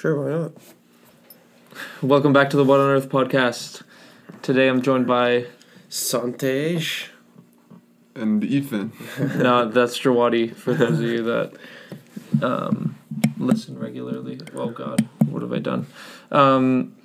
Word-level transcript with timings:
Sure, 0.00 0.18
why 0.24 0.30
not? 0.30 0.52
Welcome 2.00 2.32
back 2.32 2.48
to 2.50 2.56
the 2.56 2.64
What 2.64 2.80
on 2.80 2.88
Earth 2.88 3.10
podcast. 3.10 3.82
Today 4.40 4.66
I'm 4.68 4.80
joined 4.80 5.06
by 5.06 5.44
Santage. 5.90 7.10
and 8.14 8.42
Ethan. 8.42 8.92
no, 9.36 9.68
that's 9.68 9.98
Jawadi 9.98 10.54
for 10.56 10.72
those 10.72 11.00
of 11.00 11.04
you 11.04 11.22
that 11.24 11.52
um, 12.42 12.96
listen 13.36 13.78
regularly. 13.78 14.40
Oh 14.54 14.70
God, 14.70 15.06
what 15.28 15.42
have 15.42 15.52
I 15.52 15.58
done? 15.58 15.86
Um, 16.32 16.96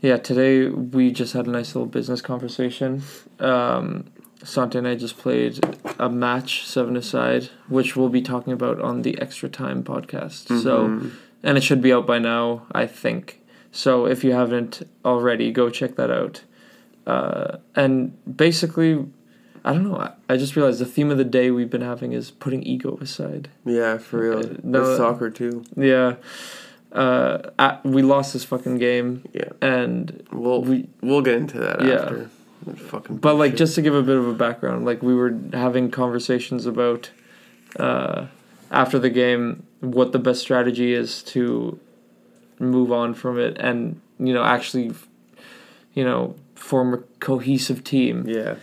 yeah, 0.00 0.16
today 0.16 0.66
we 0.66 1.12
just 1.12 1.34
had 1.34 1.46
a 1.46 1.50
nice 1.50 1.76
little 1.76 1.86
business 1.86 2.20
conversation. 2.20 3.04
Um, 3.38 4.06
Sante 4.42 4.76
and 4.78 4.88
I 4.88 4.96
just 4.96 5.18
played 5.18 5.64
a 6.00 6.10
match 6.10 6.66
seven 6.66 6.96
aside, 6.96 7.50
which 7.68 7.94
we'll 7.94 8.08
be 8.08 8.22
talking 8.22 8.52
about 8.52 8.80
on 8.80 9.02
the 9.02 9.20
Extra 9.20 9.48
Time 9.48 9.84
podcast. 9.84 10.48
So, 10.60 10.88
Mhm. 10.88 11.10
And 11.44 11.56
it 11.56 11.62
should 11.62 11.80
be 11.80 11.92
out 11.92 12.06
by 12.06 12.18
now, 12.18 12.66
I 12.72 12.86
think. 12.86 13.40
So 13.70 14.06
if 14.06 14.24
you 14.24 14.32
haven't 14.32 14.82
already, 15.04 15.52
go 15.52 15.70
check 15.70 15.94
that 15.96 16.10
out. 16.10 16.42
Uh, 17.06 17.58
and 17.76 18.16
basically, 18.36 19.04
I 19.64 19.72
don't 19.72 19.84
know. 19.84 19.96
I, 19.98 20.12
I 20.28 20.36
just 20.36 20.56
realized 20.56 20.80
the 20.80 20.86
theme 20.86 21.10
of 21.10 21.18
the 21.18 21.24
day 21.24 21.50
we've 21.50 21.70
been 21.70 21.80
having 21.82 22.12
is 22.12 22.30
putting 22.30 22.62
ego 22.62 22.96
aside. 23.00 23.48
yeah, 23.64 23.98
for 23.98 24.18
real. 24.20 24.38
Uh, 24.40 24.56
no, 24.62 24.80
With 24.82 24.96
soccer 24.96 25.30
too. 25.30 25.64
Yeah. 25.76 26.16
Uh, 26.92 27.50
at, 27.58 27.84
we 27.84 28.02
lost 28.02 28.32
this 28.34 28.44
fucking 28.44 28.78
game, 28.78 29.24
Yeah, 29.32 29.48
and 29.60 30.24
we'll 30.32 30.62
we 30.62 30.88
we'll 31.00 31.22
get 31.22 31.34
into 31.34 31.58
that 31.58 31.82
Yeah. 31.84 31.94
after. 31.94 32.30
That 32.66 32.78
Fucking. 32.78 33.16
but 33.16 33.34
like 33.34 33.56
just 33.56 33.74
to 33.74 33.82
give 33.82 33.94
a 33.94 34.02
bit 34.02 34.16
of 34.16 34.28
a 34.28 34.32
background, 34.32 34.84
like 34.86 35.02
we 35.02 35.12
were 35.14 35.36
having 35.52 35.90
conversations 35.90 36.64
about 36.66 37.10
uh, 37.80 38.26
after 38.70 38.98
the 39.00 39.10
game 39.10 39.64
what 39.84 40.12
the 40.12 40.18
best 40.18 40.40
strategy 40.40 40.92
is 40.92 41.22
to 41.24 41.78
move 42.58 42.90
on 42.92 43.14
from 43.14 43.38
it, 43.38 43.56
and 43.58 44.00
you 44.18 44.32
know 44.32 44.42
actually, 44.44 44.92
you 45.92 46.04
know, 46.04 46.34
form 46.54 46.94
a 46.94 46.98
cohesive 47.20 47.84
team. 47.84 48.24
Yeah. 48.26 48.56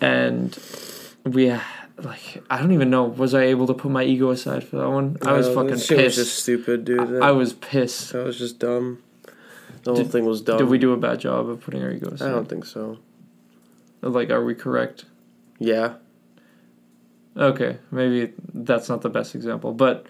and 0.00 0.56
we 1.24 1.52
like 2.00 2.42
I 2.48 2.58
don't 2.58 2.72
even 2.72 2.90
know 2.90 3.04
was 3.04 3.34
I 3.34 3.42
able 3.44 3.66
to 3.66 3.74
put 3.74 3.90
my 3.90 4.04
ego 4.04 4.30
aside 4.30 4.62
for 4.64 4.76
that 4.76 4.88
one? 4.88 5.16
I 5.22 5.32
was 5.32 5.48
Uh, 5.48 5.54
fucking 5.54 5.78
shit 5.78 6.04
was 6.04 6.14
just 6.16 6.38
stupid, 6.42 6.84
dude. 6.84 7.20
I, 7.22 7.28
I 7.28 7.30
was 7.32 7.52
pissed. 7.52 8.12
That 8.12 8.24
was 8.24 8.38
just 8.38 8.58
dumb. 8.58 9.02
The 9.82 9.92
whole 9.92 10.02
Did- 10.02 10.12
thing 10.12 10.24
was 10.24 10.40
dumb. 10.42 10.58
Did 10.58 10.68
we 10.68 10.78
do 10.78 10.92
a 10.92 10.96
bad 10.96 11.20
job 11.20 11.48
of 11.48 11.60
putting 11.60 11.82
our 11.82 11.90
ego 11.90 12.10
aside 12.10 12.28
I 12.28 12.30
don't 12.30 12.48
think 12.48 12.64
so. 12.64 12.98
Like, 14.00 14.30
are 14.30 14.44
we 14.44 14.54
correct? 14.54 15.04
Yeah. 15.58 15.94
Okay, 17.36 17.78
maybe 17.90 18.32
that's 18.54 18.88
not 18.88 19.02
the 19.02 19.10
best 19.10 19.34
example, 19.34 19.72
but 19.72 20.06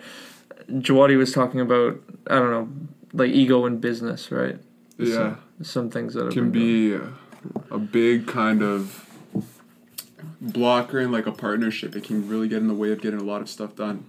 Jawadi 0.71 1.17
was 1.17 1.33
talking 1.33 1.61
about 1.61 2.01
I 2.29 2.35
don't 2.37 2.51
know, 2.51 2.69
like 3.13 3.31
ego 3.31 3.67
in 3.67 3.79
business, 3.79 4.31
right? 4.31 4.59
Yeah, 4.99 5.37
Some 5.63 5.91
things 5.91 6.15
that 6.15 6.33
can 6.33 6.51
be 6.51 6.93
a, 6.95 7.13
a 7.71 7.79
big 7.79 8.27
kind 8.27 8.63
of 8.63 9.07
blocker 10.41 10.99
in 10.99 11.13
like 11.13 11.27
a 11.27 11.33
partnership. 11.33 11.95
It 11.95 12.05
can 12.05 12.29
really 12.29 12.49
get 12.49 12.59
in 12.59 12.69
the 12.69 12.75
way 12.75 12.91
of 12.93 13.01
getting 13.01 13.21
a 13.21 13.25
lot 13.25 13.41
of 13.41 13.49
stuff 13.49 13.77
done. 13.77 14.07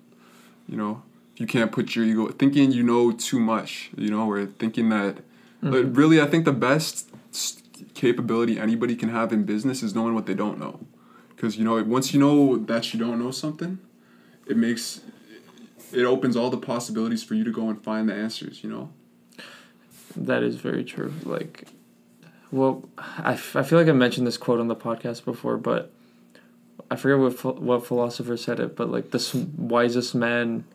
You 0.67 0.77
know, 0.77 1.03
you 1.37 1.45
can't 1.45 1.71
put 1.71 1.95
your 1.95 2.05
ego 2.05 2.27
thinking 2.29 2.71
you 2.71 2.83
know 2.83 3.11
too 3.11 3.39
much. 3.39 3.91
You 3.95 4.09
know, 4.09 4.29
or 4.29 4.45
thinking 4.45 4.89
that. 4.89 5.17
Mhm. 5.63 5.71
But 5.71 5.95
really, 5.95 6.21
I 6.21 6.25
think 6.25 6.45
the 6.45 6.53
best 6.53 7.09
capability 7.93 8.59
anybody 8.59 8.95
can 8.95 9.09
have 9.09 9.31
in 9.31 9.43
business 9.43 9.83
is 9.83 9.93
knowing 9.93 10.15
what 10.15 10.25
they 10.25 10.33
don't 10.33 10.59
know. 10.59 10.79
Because 11.35 11.57
you 11.57 11.63
know, 11.63 11.81
once 11.83 12.13
you 12.13 12.19
know 12.19 12.57
that 12.57 12.93
you 12.93 12.99
don't 12.99 13.19
know 13.19 13.31
something, 13.31 13.79
it 14.47 14.57
makes 14.57 15.01
it 15.93 16.03
opens 16.05 16.35
all 16.35 16.49
the 16.49 16.57
possibilities 16.57 17.23
for 17.23 17.33
you 17.35 17.43
to 17.43 17.51
go 17.51 17.69
and 17.69 17.81
find 17.83 18.07
the 18.09 18.13
answers. 18.13 18.63
You 18.63 18.69
know. 18.69 18.89
That 20.15 20.43
is 20.43 20.55
very 20.55 20.83
true. 20.83 21.13
Like, 21.23 21.67
well, 22.51 22.83
I, 22.97 23.33
f- 23.33 23.55
I 23.55 23.61
feel 23.63 23.77
like 23.79 23.87
I 23.87 23.91
mentioned 23.93 24.25
this 24.25 24.37
quote 24.37 24.59
on 24.59 24.67
the 24.67 24.75
podcast 24.75 25.23
before, 25.23 25.55
but 25.57 25.91
I 26.89 26.95
forget 26.95 27.19
what 27.19 27.37
ph- 27.39 27.61
what 27.61 27.85
philosopher 27.85 28.35
said 28.35 28.59
it. 28.59 28.75
But 28.75 28.89
like, 28.91 29.11
the 29.11 29.19
s- 29.19 29.35
wisest 29.35 30.15
man, 30.15 30.65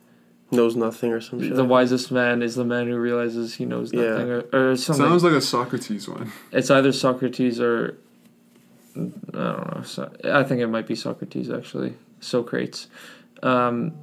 Knows 0.51 0.75
nothing 0.75 1.11
or 1.11 1.19
some 1.21 1.41
shit. 1.41 1.55
the 1.55 1.65
wisest 1.65 2.11
man 2.11 2.41
is 2.43 2.55
the 2.55 2.63
man 2.63 2.87
who 2.87 2.97
realizes 2.97 3.55
he 3.55 3.65
knows 3.65 3.91
Yeah. 3.91 4.01
nothing, 4.11 4.29
or, 4.29 4.39
or 4.71 4.77
something. 4.77 5.05
Sounds 5.05 5.23
like 5.23 5.33
a 5.33 5.41
Socrates 5.41 6.07
one. 6.07 6.31
it's 6.51 6.69
either 6.71 6.91
Socrates 6.93 7.59
or 7.59 7.97
I 8.95 8.99
don't 9.33 9.75
know. 9.75 9.81
So, 9.83 10.09
I 10.23 10.43
think 10.43 10.61
it 10.61 10.67
might 10.67 10.87
be 10.87 10.95
Socrates 10.95 11.49
actually. 11.49 11.95
Socrates. 12.21 12.87
Um, 13.43 13.93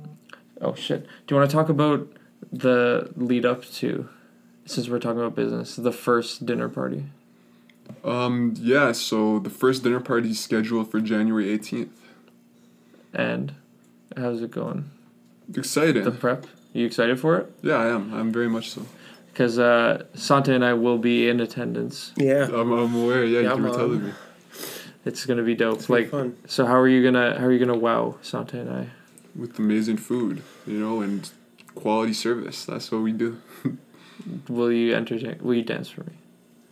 oh 0.62 0.74
shit! 0.74 1.02
Do 1.26 1.34
you 1.34 1.36
want 1.38 1.50
to 1.50 1.56
talk 1.56 1.68
about 1.68 2.08
the 2.52 3.10
lead 3.16 3.44
up 3.44 3.64
to? 3.64 4.08
Since 4.64 4.88
we're 4.88 5.00
talking 5.00 5.18
about 5.18 5.34
business, 5.34 5.74
the 5.74 5.90
first 5.92 6.46
dinner 6.46 6.68
party. 6.68 7.04
Um, 8.04 8.54
yeah, 8.56 8.92
so 8.92 9.40
the 9.40 9.50
first 9.50 9.82
dinner 9.82 9.98
party 10.00 10.30
is 10.30 10.38
scheduled 10.40 10.88
for 10.90 11.00
January 11.00 11.46
18th. 11.58 11.88
And 13.12 13.54
how's 14.16 14.40
it 14.40 14.52
going? 14.52 14.90
Exciting. 15.54 16.04
The 16.04 16.12
prep? 16.12 16.46
You 16.72 16.86
excited 16.86 17.18
for 17.20 17.38
it? 17.38 17.52
yeah, 17.62 17.74
I 17.74 17.88
am. 17.88 18.14
I'm 18.14 18.32
very 18.32 18.48
much 18.48 18.70
so. 18.70 18.86
Because 19.32 19.58
uh, 19.58 20.04
Sante 20.14 20.54
and 20.54 20.64
I 20.64 20.74
will 20.74 20.98
be 20.98 21.28
in 21.28 21.40
attendance. 21.40 22.12
yeah. 22.16 22.44
I'm, 22.44 22.70
I'm 22.72 22.94
aware. 22.94 23.24
Yeah, 23.24 23.40
Yeah, 23.40 23.54
you 23.56 23.62
were 23.62 23.68
man. 23.68 23.72
telling 23.78 24.04
me. 24.06 24.12
It's 25.04 25.26
gonna 25.26 25.42
be 25.42 25.56
dope. 25.56 25.78
It's 25.78 25.86
gonna 25.88 25.98
be 26.00 26.04
like, 26.04 26.10
fun. 26.12 26.36
so 26.46 26.64
how 26.66 26.76
are 26.78 26.86
you 26.88 27.02
gonna 27.02 27.36
how 27.38 27.46
are 27.46 27.52
you 27.52 27.58
gonna 27.58 27.76
wow 27.76 28.14
Sante 28.22 28.58
and 28.60 28.70
I? 28.70 28.86
With 29.34 29.58
amazing 29.58 29.96
food, 29.96 30.42
you 30.66 30.78
know, 30.78 31.00
and 31.00 31.30
quality 31.74 32.12
service. 32.12 32.64
That's 32.64 32.90
what 32.92 33.02
we 33.02 33.12
do. 33.12 33.40
Will 34.48 34.70
you 34.70 34.94
entertain? 34.94 35.38
Will 35.40 35.54
you 35.54 35.62
dance 35.62 35.88
for 35.88 36.04
me? 36.04 36.12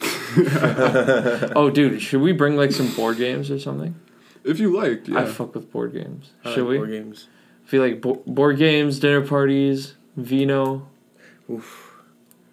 oh, 1.56 1.70
dude, 1.72 2.00
should 2.00 2.20
we 2.20 2.32
bring 2.32 2.56
like 2.56 2.72
some 2.72 2.94
board 2.94 3.16
games 3.16 3.50
or 3.50 3.58
something? 3.58 3.94
If 4.44 4.58
you 4.58 4.74
like, 4.76 5.08
I 5.10 5.26
fuck 5.26 5.54
with 5.54 5.70
board 5.70 5.92
games. 5.92 6.30
I 6.44 6.54
should 6.54 6.64
like 6.64 6.70
we? 6.70 6.76
board 6.78 6.90
games. 6.90 7.28
feel 7.64 7.82
like 7.82 8.00
bo- 8.00 8.22
board 8.26 8.58
games, 8.58 8.98
dinner 8.98 9.26
parties, 9.26 9.94
vino. 10.16 10.88
Oof. 11.50 11.88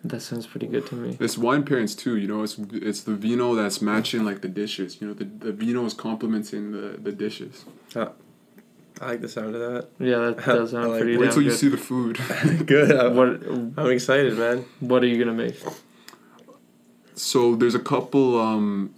That 0.04 0.22
sounds 0.22 0.48
pretty 0.48 0.68
good 0.68 0.86
to 0.88 0.96
me. 0.96 1.18
It's 1.20 1.38
wine 1.38 1.64
pairings 1.64 1.98
too, 1.98 2.18
you 2.18 2.28
know. 2.28 2.44
It's 2.44 2.58
it's 2.72 3.02
the 3.02 3.16
vino 3.16 3.56
that's 3.56 3.82
matching 3.82 4.24
like 4.24 4.42
the 4.42 4.48
dishes. 4.48 5.02
You 5.02 5.08
know, 5.08 5.14
the, 5.14 5.26
the 5.26 5.52
vino 5.52 5.86
is 5.86 5.94
complementing 5.94 6.72
the, 6.72 6.98
the 6.98 7.12
dishes. 7.12 7.66
Ah. 7.96 8.12
I 9.02 9.08
like 9.10 9.22
the 9.22 9.30
sound 9.30 9.56
of 9.56 9.62
that. 9.62 9.88
Yeah, 10.00 10.18
that 10.32 10.38
does 10.46 10.74
I 10.74 10.78
sound 10.80 10.92
like- 10.92 11.02
pretty 11.02 11.18
Wait 11.18 11.26
damn 11.26 11.34
till 11.34 11.44
you 11.44 11.50
good. 11.50 11.58
see 11.60 11.70
the 11.70 11.78
food. 11.78 12.18
Good. 12.66 12.92
I'm, 12.92 13.16
What 13.16 13.28
I'm 13.78 13.92
excited, 13.92 14.38
man. 14.38 14.66
What 14.80 15.04
are 15.04 15.08
you 15.08 15.18
gonna 15.24 15.38
make? 15.38 15.56
So 17.16 17.56
there's 17.56 17.76
a 17.76 17.80
couple. 17.80 18.40
Um, 18.40 18.94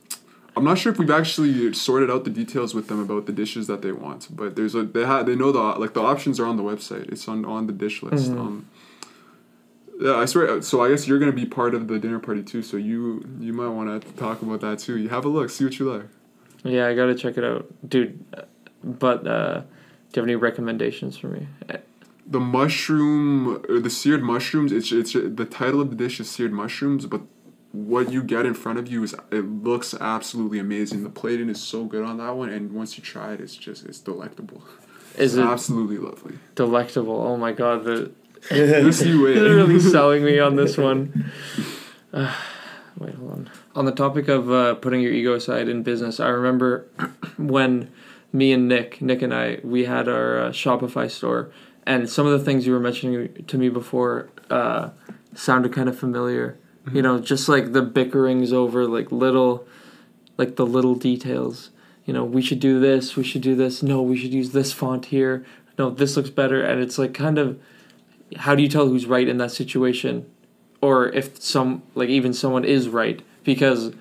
I'm 0.58 0.64
not 0.66 0.78
sure 0.78 0.92
if 0.92 1.00
we've 1.00 1.10
actually 1.12 1.74
sorted 1.74 2.12
out 2.12 2.24
the 2.26 2.30
details 2.30 2.74
with 2.74 2.88
them 2.88 3.00
about 3.00 3.26
the 3.28 3.32
dishes 3.32 3.68
that 3.68 3.82
they 3.82 3.92
want, 3.92 4.28
but 4.36 4.56
there's 4.56 4.76
a 4.76 4.84
they 4.84 5.06
have 5.06 5.26
they 5.26 5.36
know 5.36 5.52
the 5.52 5.60
like 5.60 5.94
the 5.94 6.02
options 6.02 6.40
are 6.40 6.46
on 6.46 6.58
the 6.58 6.64
website. 6.64 7.10
It's 7.12 7.28
on 7.28 7.46
on 7.46 7.68
the 7.68 7.74
dish 7.74 8.04
list. 8.04 8.32
Mhm. 8.32 8.40
Um, 8.40 8.68
yeah, 10.02 10.16
I 10.16 10.26
swear. 10.26 10.62
So 10.62 10.82
I 10.84 10.90
guess 10.90 11.08
you're 11.08 11.20
gonna 11.20 11.32
be 11.32 11.46
part 11.46 11.74
of 11.76 11.88
the 11.88 12.00
dinner 12.00 12.20
party 12.20 12.44
too. 12.44 12.62
So 12.62 12.76
you 12.78 13.24
you 13.40 13.54
might 13.54 13.70
want 13.70 14.02
to 14.02 14.12
talk 14.14 14.42
about 14.42 14.62
that 14.62 14.80
too. 14.80 14.98
You 14.98 15.10
have 15.10 15.24
a 15.26 15.30
look, 15.30 15.50
see 15.50 15.64
what 15.66 15.78
you 15.80 15.92
like. 15.92 16.06
Yeah, 16.64 16.88
I 16.88 16.96
gotta 16.96 17.16
check 17.16 17.38
it 17.38 17.44
out, 17.46 17.68
dude. 17.88 18.20
uh, 18.36 18.42
But 18.84 19.26
uh, 19.28 19.62
do 20.12 20.20
you 20.20 20.22
have 20.22 20.28
any 20.28 20.36
recommendations 20.36 21.18
for 21.18 21.28
me? 21.28 21.48
The 22.26 22.40
mushroom 22.40 23.64
or 23.70 23.80
the 23.80 23.90
seared 23.90 24.22
mushrooms. 24.24 24.72
It's 24.72 24.92
it's 24.92 25.14
the 25.14 25.46
title 25.50 25.82
of 25.82 25.90
the 25.90 25.96
dish 25.96 26.20
is 26.20 26.30
seared 26.30 26.52
mushrooms, 26.52 27.06
but 27.06 27.22
what 27.72 28.12
you 28.12 28.24
get 28.24 28.46
in 28.46 28.54
front 28.54 28.80
of 28.80 28.88
you 28.88 29.04
is 29.04 29.16
it 29.32 29.46
looks 29.46 29.94
absolutely 29.94 30.60
amazing. 30.60 31.04
The 31.04 31.10
plating 31.10 31.50
is 31.50 31.62
so 31.62 31.86
good 31.86 32.04
on 32.04 32.18
that 32.18 32.36
one, 32.36 32.50
and 32.50 32.72
once 32.72 32.98
you 32.98 33.04
try 33.04 33.34
it, 33.34 33.42
it's 33.42 33.56
just 33.56 33.86
it's 33.86 34.00
delectable. 34.00 34.64
Is 35.18 35.36
It's 35.36 35.44
it 35.46 35.50
absolutely 35.52 35.98
lovely. 35.98 36.38
delectable? 36.56 37.20
Oh 37.22 37.36
my 37.38 37.52
god, 37.52 37.84
the 37.84 38.12
Just 38.50 39.06
you 39.06 39.24
wait. 39.26 39.34
They're 39.36 39.56
really 39.56 39.80
selling 39.80 40.24
me 40.24 40.40
on 40.40 40.56
this 40.56 40.78
one. 40.78 41.32
Uh, 42.14 42.34
wait, 42.98 43.16
hold 43.16 43.32
on. 43.32 43.50
On 43.76 43.86
the 43.86 43.92
topic 43.92 44.28
of 44.28 44.52
uh, 44.52 44.76
putting 44.76 45.02
your 45.02 45.12
ego 45.12 45.34
aside 45.34 45.68
in 45.68 45.84
business, 45.84 46.20
I 46.20 46.30
remember 46.30 46.86
when 47.38 47.92
me 48.32 48.52
and 48.52 48.68
Nick, 48.68 49.02
Nick 49.02 49.22
and 49.22 49.34
I, 49.34 49.60
we 49.64 49.86
had 49.86 50.08
our 50.08 50.40
uh, 50.40 50.50
Shopify 50.50 51.10
store, 51.10 51.52
and 51.86 52.10
some 52.10 52.26
of 52.28 52.38
the 52.38 52.44
things 52.44 52.68
you 52.68 52.74
were 52.74 52.80
mentioning 52.80 53.46
to 53.46 53.58
me 53.58 53.70
before 53.70 54.30
uh, 54.50 54.90
sounded 55.34 55.74
kind 55.74 55.90
of 55.90 55.98
familiar. 55.98 56.58
You 56.94 57.02
know, 57.02 57.20
just 57.20 57.50
like 57.50 57.74
the 57.74 57.82
bickerings 57.82 58.52
over 58.54 58.86
like 58.88 59.12
little, 59.12 59.68
like 60.38 60.56
the 60.56 60.66
little 60.66 60.96
details. 60.96 61.72
You 62.06 62.14
know, 62.14 62.24
we 62.24 62.42
should 62.42 62.60
do 62.60 62.80
this. 62.80 63.16
We 63.16 63.24
should 63.24 63.42
do 63.42 63.56
this. 63.56 63.84
No, 63.84 64.02
we 64.02 64.18
should 64.18 64.34
use 64.34 64.52
this 64.52 64.74
font 64.74 65.08
here. 65.08 65.46
No, 65.78 65.90
this 65.92 66.18
looks 66.18 66.30
better, 66.30 66.62
and 66.62 66.82
it's 66.82 66.98
like 66.98 67.14
kind 67.14 67.38
of 67.38 67.60
how 68.38 68.56
do 68.56 68.62
you 68.62 68.70
tell 68.70 68.88
who's 68.88 69.06
right 69.06 69.28
in 69.28 69.38
that 69.38 69.52
situation 69.52 70.30
or 70.82 71.10
if 71.10 71.42
some 71.42 71.84
like 71.96 72.10
even 72.10 72.34
someone 72.34 72.64
is 72.64 72.90
right 72.90 73.22
because 73.44 73.94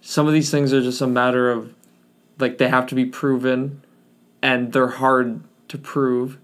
some 0.00 0.26
of 0.26 0.32
these 0.32 0.50
things 0.50 0.72
are 0.72 0.80
just 0.80 1.00
a 1.00 1.06
matter 1.06 1.50
of 1.50 1.74
like 2.38 2.58
they 2.58 2.68
have 2.68 2.86
to 2.86 2.94
be 2.94 3.04
proven 3.04 3.82
and 4.42 4.72
they're 4.72 4.88
hard 4.88 5.42
to 5.68 5.78
prove 5.78 6.38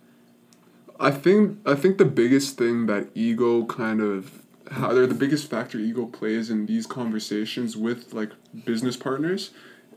I 0.99 1.11
think 1.11 1.59
I 1.67 1.75
think 1.75 1.99
the 1.99 2.05
biggest 2.05 2.57
thing 2.57 2.87
that 2.87 3.09
ego 3.15 3.65
kind 3.65 4.01
of 4.01 4.43
how 4.71 4.93
they're 4.93 5.07
the 5.07 5.15
biggest 5.15 5.51
factor 5.51 5.79
ego 5.79 6.07
plays 6.07 6.51
in 6.51 6.67
these 6.67 6.87
conversations 6.87 7.77
with 7.77 8.13
like 8.13 8.31
business 8.65 8.97
partners 8.97 9.51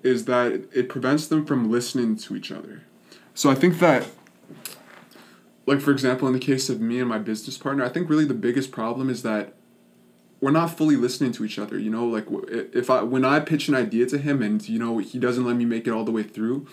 is 0.03 0.25
that 0.25 0.67
it 0.73 0.89
prevents 0.89 1.27
them 1.27 1.45
from 1.45 1.71
listening 1.71 2.15
to 2.17 2.35
each 2.35 2.51
other. 2.51 2.83
So 3.33 3.49
I 3.49 3.55
think 3.55 3.79
that 3.79 4.07
like 5.65 5.81
for 5.81 5.91
example 5.91 6.27
in 6.27 6.33
the 6.33 6.39
case 6.39 6.69
of 6.69 6.81
me 6.81 6.99
and 6.99 7.07
my 7.07 7.19
business 7.19 7.57
partner, 7.57 7.83
I 7.83 7.89
think 7.89 8.09
really 8.09 8.25
the 8.25 8.33
biggest 8.33 8.71
problem 8.71 9.09
is 9.09 9.23
that 9.23 9.53
we're 10.39 10.51
not 10.51 10.77
fully 10.77 10.95
listening 10.95 11.31
to 11.33 11.45
each 11.45 11.57
other, 11.57 11.79
you 11.79 11.89
know, 11.89 12.05
like 12.05 12.25
if 12.49 12.89
I 12.89 13.01
when 13.03 13.25
I 13.25 13.39
pitch 13.39 13.67
an 13.67 13.75
idea 13.75 14.05
to 14.07 14.17
him 14.17 14.41
and 14.41 14.67
you 14.67 14.79
know 14.79 14.97
he 14.99 15.19
doesn't 15.19 15.45
let 15.45 15.55
me 15.55 15.65
make 15.65 15.87
it 15.87 15.91
all 15.91 16.03
the 16.03 16.11
way 16.11 16.23
through, 16.23 16.67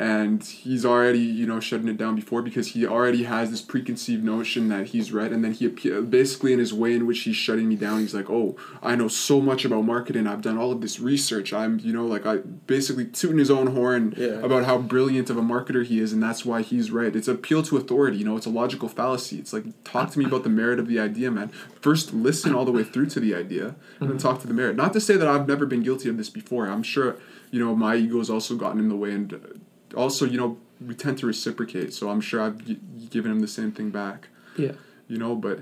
and 0.00 0.42
he's 0.42 0.84
already 0.84 1.20
you 1.20 1.46
know 1.46 1.60
shutting 1.60 1.86
it 1.86 1.96
down 1.96 2.16
before 2.16 2.42
because 2.42 2.68
he 2.68 2.84
already 2.84 3.22
has 3.22 3.52
this 3.52 3.62
preconceived 3.62 4.24
notion 4.24 4.68
that 4.68 4.88
he's 4.88 5.12
right 5.12 5.30
and 5.30 5.44
then 5.44 5.52
he 5.52 5.68
basically 5.68 6.52
in 6.52 6.58
his 6.58 6.74
way 6.74 6.94
in 6.94 7.06
which 7.06 7.20
he's 7.20 7.36
shutting 7.36 7.68
me 7.68 7.76
down 7.76 8.00
he's 8.00 8.12
like 8.12 8.28
oh 8.28 8.56
i 8.82 8.96
know 8.96 9.06
so 9.06 9.40
much 9.40 9.64
about 9.64 9.82
marketing. 9.82 10.26
I've 10.26 10.42
done 10.42 10.58
all 10.58 10.72
of 10.72 10.80
this 10.80 10.98
research. 10.98 11.52
I'm 11.52 11.78
you 11.78 11.92
know 11.92 12.06
like 12.06 12.26
i 12.26 12.38
basically 12.66 13.04
tooting 13.04 13.38
his 13.38 13.50
own 13.50 13.68
horn 13.68 14.14
Yeah. 14.16 14.40
about 14.40 14.64
how 14.64 14.78
brilliant 14.78 15.30
of 15.30 15.36
a 15.36 15.42
marketer 15.42 15.84
he 15.84 16.00
is 16.00 16.12
and 16.12 16.22
that's 16.22 16.44
why 16.44 16.62
he's 16.62 16.90
right 16.90 17.14
it's 17.14 17.28
appeal 17.28 17.62
to 17.64 17.76
authority 17.76 18.16
you 18.16 18.24
know 18.24 18.36
it's 18.36 18.46
a 18.46 18.50
logical 18.50 18.88
fallacy. 18.88 19.38
It's 19.38 19.52
like 19.52 19.64
talk 19.84 20.10
to 20.10 20.18
me 20.18 20.24
about 20.24 20.42
the 20.42 20.48
merit 20.48 20.78
of 20.80 20.88
the 20.88 20.98
idea 20.98 21.30
man. 21.30 21.50
First 21.80 22.12
listen 22.12 22.52
all 22.54 22.64
the 22.64 22.72
way 22.72 22.82
through 22.82 23.06
to 23.10 23.20
the 23.20 23.34
idea 23.34 23.66
and 23.66 23.76
then 24.00 24.08
mm-hmm. 24.08 24.18
talk 24.18 24.40
to 24.40 24.48
the 24.48 24.54
merit. 24.54 24.74
Not 24.74 24.92
to 24.94 25.00
say 25.00 25.16
that 25.16 25.28
i've 25.28 25.46
never 25.46 25.66
been 25.66 25.84
guilty 25.84 26.08
of 26.08 26.16
this 26.16 26.30
before. 26.30 26.66
I'm 26.66 26.82
sure 26.82 27.16
you 27.52 27.60
know 27.60 27.76
my 27.76 27.94
ego 27.94 28.18
has 28.18 28.28
also 28.28 28.56
gotten 28.56 28.80
in 28.80 28.88
the 28.88 28.96
way 28.96 29.12
and 29.12 29.62
also 29.94 30.24
you 30.24 30.36
know 30.38 30.58
we 30.86 30.94
tend 30.94 31.16
to 31.18 31.26
reciprocate 31.26 31.92
so 31.94 32.10
i'm 32.10 32.20
sure 32.20 32.40
i've 32.42 32.64
g- 32.64 32.78
given 33.10 33.30
him 33.30 33.40
the 33.40 33.48
same 33.48 33.70
thing 33.72 33.90
back 33.90 34.28
Yeah. 34.56 34.72
you 35.08 35.18
know 35.18 35.34
but 35.36 35.60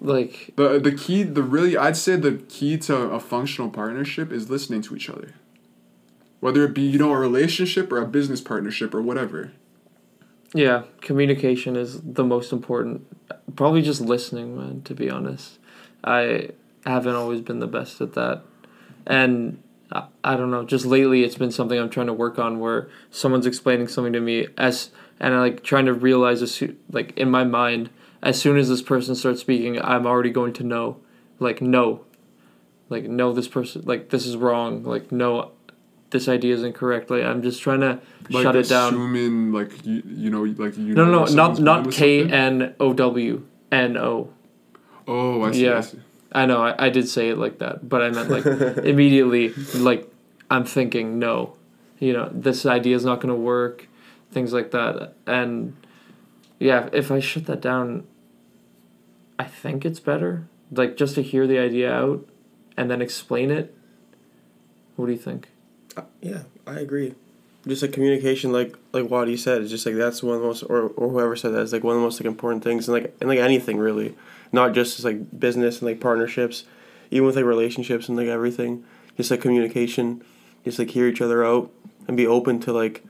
Like 0.00 0.50
the 0.56 0.78
the 0.78 0.92
key 0.92 1.22
the 1.22 1.42
really 1.42 1.76
i'd 1.76 1.96
say 1.96 2.16
the 2.16 2.32
key 2.48 2.76
to 2.78 2.94
a 2.96 3.20
functional 3.20 3.70
partnership 3.70 4.32
is 4.32 4.50
listening 4.50 4.82
to 4.82 4.96
each 4.96 5.08
other 5.08 5.34
whether 6.40 6.64
it 6.64 6.74
be 6.74 6.82
you 6.82 6.98
know 6.98 7.12
a 7.12 7.16
relationship 7.18 7.90
or 7.92 7.98
a 7.98 8.06
business 8.06 8.40
partnership 8.40 8.94
or 8.94 9.00
whatever 9.00 9.52
Yeah, 10.52 10.82
communication 11.00 11.74
is 11.74 12.00
the 12.02 12.22
most 12.22 12.52
important. 12.52 13.02
Probably 13.56 13.82
just 13.82 14.00
listening, 14.00 14.56
man, 14.56 14.82
to 14.82 14.94
be 14.94 15.10
honest. 15.10 15.58
I 16.04 16.50
haven't 16.86 17.16
always 17.16 17.40
been 17.40 17.58
the 17.58 17.66
best 17.66 18.00
at 18.00 18.12
that. 18.12 18.42
And 19.04 19.58
I, 19.92 20.06
I 20.22 20.36
don't 20.36 20.50
know, 20.50 20.64
just 20.64 20.84
lately 20.84 21.24
it's 21.24 21.36
been 21.36 21.50
something 21.52 21.78
I'm 21.78 21.90
trying 21.90 22.06
to 22.06 22.12
work 22.12 22.38
on 22.38 22.58
where 22.58 22.88
someone's 23.10 23.46
explaining 23.46 23.88
something 23.88 24.12
to 24.12 24.20
me 24.20 24.48
as 24.56 24.90
and 25.20 25.34
I 25.34 25.40
like 25.40 25.62
trying 25.62 25.86
to 25.86 25.94
realize 25.94 26.42
as 26.42 26.52
soo- 26.52 26.76
like 26.90 27.16
in 27.16 27.30
my 27.30 27.44
mind 27.44 27.90
as 28.22 28.40
soon 28.40 28.56
as 28.56 28.68
this 28.70 28.82
person 28.82 29.14
starts 29.14 29.42
speaking, 29.42 29.80
I'm 29.80 30.06
already 30.06 30.30
going 30.30 30.54
to 30.54 30.64
know 30.64 30.96
like 31.38 31.60
no. 31.60 32.04
Like 32.88 33.04
no 33.04 33.32
this 33.32 33.48
person 33.48 33.82
like 33.84 34.10
this 34.10 34.26
is 34.26 34.36
wrong. 34.36 34.82
Like 34.82 35.12
no 35.12 35.52
this 36.10 36.28
idea 36.28 36.54
is 36.54 36.62
incorrect. 36.62 37.10
Like 37.10 37.22
I'm 37.22 37.42
just 37.42 37.60
trying 37.62 37.80
to 37.80 38.00
like 38.30 38.42
shut 38.42 38.56
it 38.56 38.68
down. 38.68 38.94
assuming 38.94 39.52
like 39.52 39.84
you, 39.84 40.02
you 40.06 40.30
know 40.30 40.42
like 40.42 40.76
you 40.76 40.94
No, 40.94 41.04
no, 41.04 41.24
no, 41.24 41.32
not 41.32 41.58
not 41.60 41.92
K. 41.92 42.28
N 42.30 42.74
O 42.80 42.92
W 42.94 43.46
N 43.70 43.96
O. 43.96 44.32
oh 45.06 45.42
i 45.42 45.52
see, 45.52 45.68
I 45.68 45.80
see. 45.80 46.00
I 46.34 46.46
know, 46.46 46.62
I, 46.62 46.86
I 46.86 46.88
did 46.90 47.08
say 47.08 47.28
it 47.28 47.38
like 47.38 47.58
that, 47.58 47.88
but 47.88 48.02
I 48.02 48.10
meant 48.10 48.28
like 48.28 48.44
immediately, 48.84 49.50
like 49.74 50.10
I'm 50.50 50.64
thinking 50.64 51.18
no, 51.18 51.56
you 52.00 52.12
know, 52.12 52.28
this 52.32 52.66
idea 52.66 52.96
is 52.96 53.04
not 53.04 53.20
going 53.20 53.34
to 53.34 53.40
work, 53.40 53.86
things 54.32 54.52
like 54.52 54.72
that, 54.72 55.14
and 55.26 55.76
yeah, 56.58 56.88
if 56.92 57.10
I 57.10 57.20
shut 57.20 57.46
that 57.46 57.60
down, 57.60 58.06
I 59.38 59.44
think 59.44 59.84
it's 59.84 60.00
better, 60.00 60.46
like 60.72 60.96
just 60.96 61.14
to 61.16 61.22
hear 61.22 61.46
the 61.46 61.58
idea 61.58 61.92
out, 61.92 62.26
and 62.76 62.90
then 62.90 63.00
explain 63.00 63.50
it. 63.50 63.74
What 64.96 65.06
do 65.06 65.12
you 65.12 65.18
think? 65.18 65.48
Uh, 65.96 66.02
yeah, 66.20 66.42
I 66.66 66.80
agree. 66.80 67.14
Just 67.66 67.82
like 67.82 67.92
communication, 67.92 68.52
like 68.52 68.76
like 68.92 69.08
Wadi 69.08 69.36
said, 69.36 69.62
it's 69.62 69.70
just 69.70 69.86
like 69.86 69.94
that's 69.94 70.22
one 70.22 70.36
of 70.36 70.42
the 70.42 70.46
most, 70.46 70.62
or, 70.64 70.88
or 70.88 71.08
whoever 71.10 71.34
said 71.34 71.52
that, 71.52 71.60
is 71.60 71.72
like 71.72 71.82
one 71.82 71.94
of 71.96 72.00
the 72.00 72.04
most 72.04 72.20
like 72.20 72.26
important 72.26 72.62
things, 72.62 72.88
and 72.88 72.94
like 72.94 73.14
and 73.20 73.28
like 73.28 73.38
anything 73.38 73.78
really, 73.78 74.14
not 74.54 74.72
just 74.72 74.98
as, 74.98 75.04
like 75.04 75.38
business 75.38 75.80
and 75.80 75.88
like 75.90 76.00
partnerships, 76.00 76.64
even 77.10 77.26
with 77.26 77.36
like 77.36 77.44
relationships 77.44 78.08
and 78.08 78.16
like 78.16 78.28
everything, 78.28 78.84
just 79.16 79.30
like 79.30 79.40
communication, 79.40 80.22
just 80.64 80.78
like 80.78 80.90
hear 80.90 81.06
each 81.06 81.20
other 81.20 81.44
out 81.44 81.70
and 82.08 82.16
be 82.16 82.26
open 82.26 82.60
to 82.60 82.72
like 82.72 83.02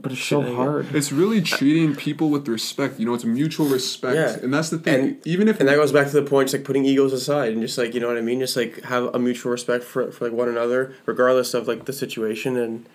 But 0.00 0.12
it's 0.12 0.22
so 0.24 0.42
hard. 0.42 0.94
it's 0.94 1.12
really 1.12 1.40
treating 1.40 1.94
people 1.94 2.28
with 2.30 2.48
respect 2.48 2.98
you 2.98 3.06
know 3.06 3.14
it's 3.14 3.24
a 3.24 3.28
mutual 3.28 3.66
respect 3.66 4.16
Yeah. 4.16 4.44
and 4.44 4.52
that's 4.52 4.70
the 4.70 4.78
thing 4.78 5.00
And- 5.00 5.16
even 5.26 5.46
if 5.48 5.60
And 5.60 5.68
that 5.68 5.76
goes 5.76 5.92
back 5.92 6.06
to 6.08 6.12
the 6.12 6.22
point, 6.28 6.48
just 6.48 6.54
like 6.58 6.64
putting 6.64 6.84
egos 6.84 7.12
aside 7.12 7.52
and 7.52 7.62
just 7.62 7.78
like 7.78 7.94
you 7.94 8.00
know 8.00 8.08
what 8.08 8.18
I 8.18 8.22
mean, 8.22 8.40
just 8.40 8.56
like 8.56 8.82
have 8.84 9.04
a 9.14 9.18
mutual 9.18 9.52
respect 9.52 9.84
for 9.84 10.10
for 10.10 10.24
like 10.26 10.34
one 10.36 10.48
another, 10.48 10.94
regardless 11.06 11.54
of 11.54 11.68
like 11.68 11.84
the 11.84 11.92
situation. 11.92 12.56
And 12.56 12.86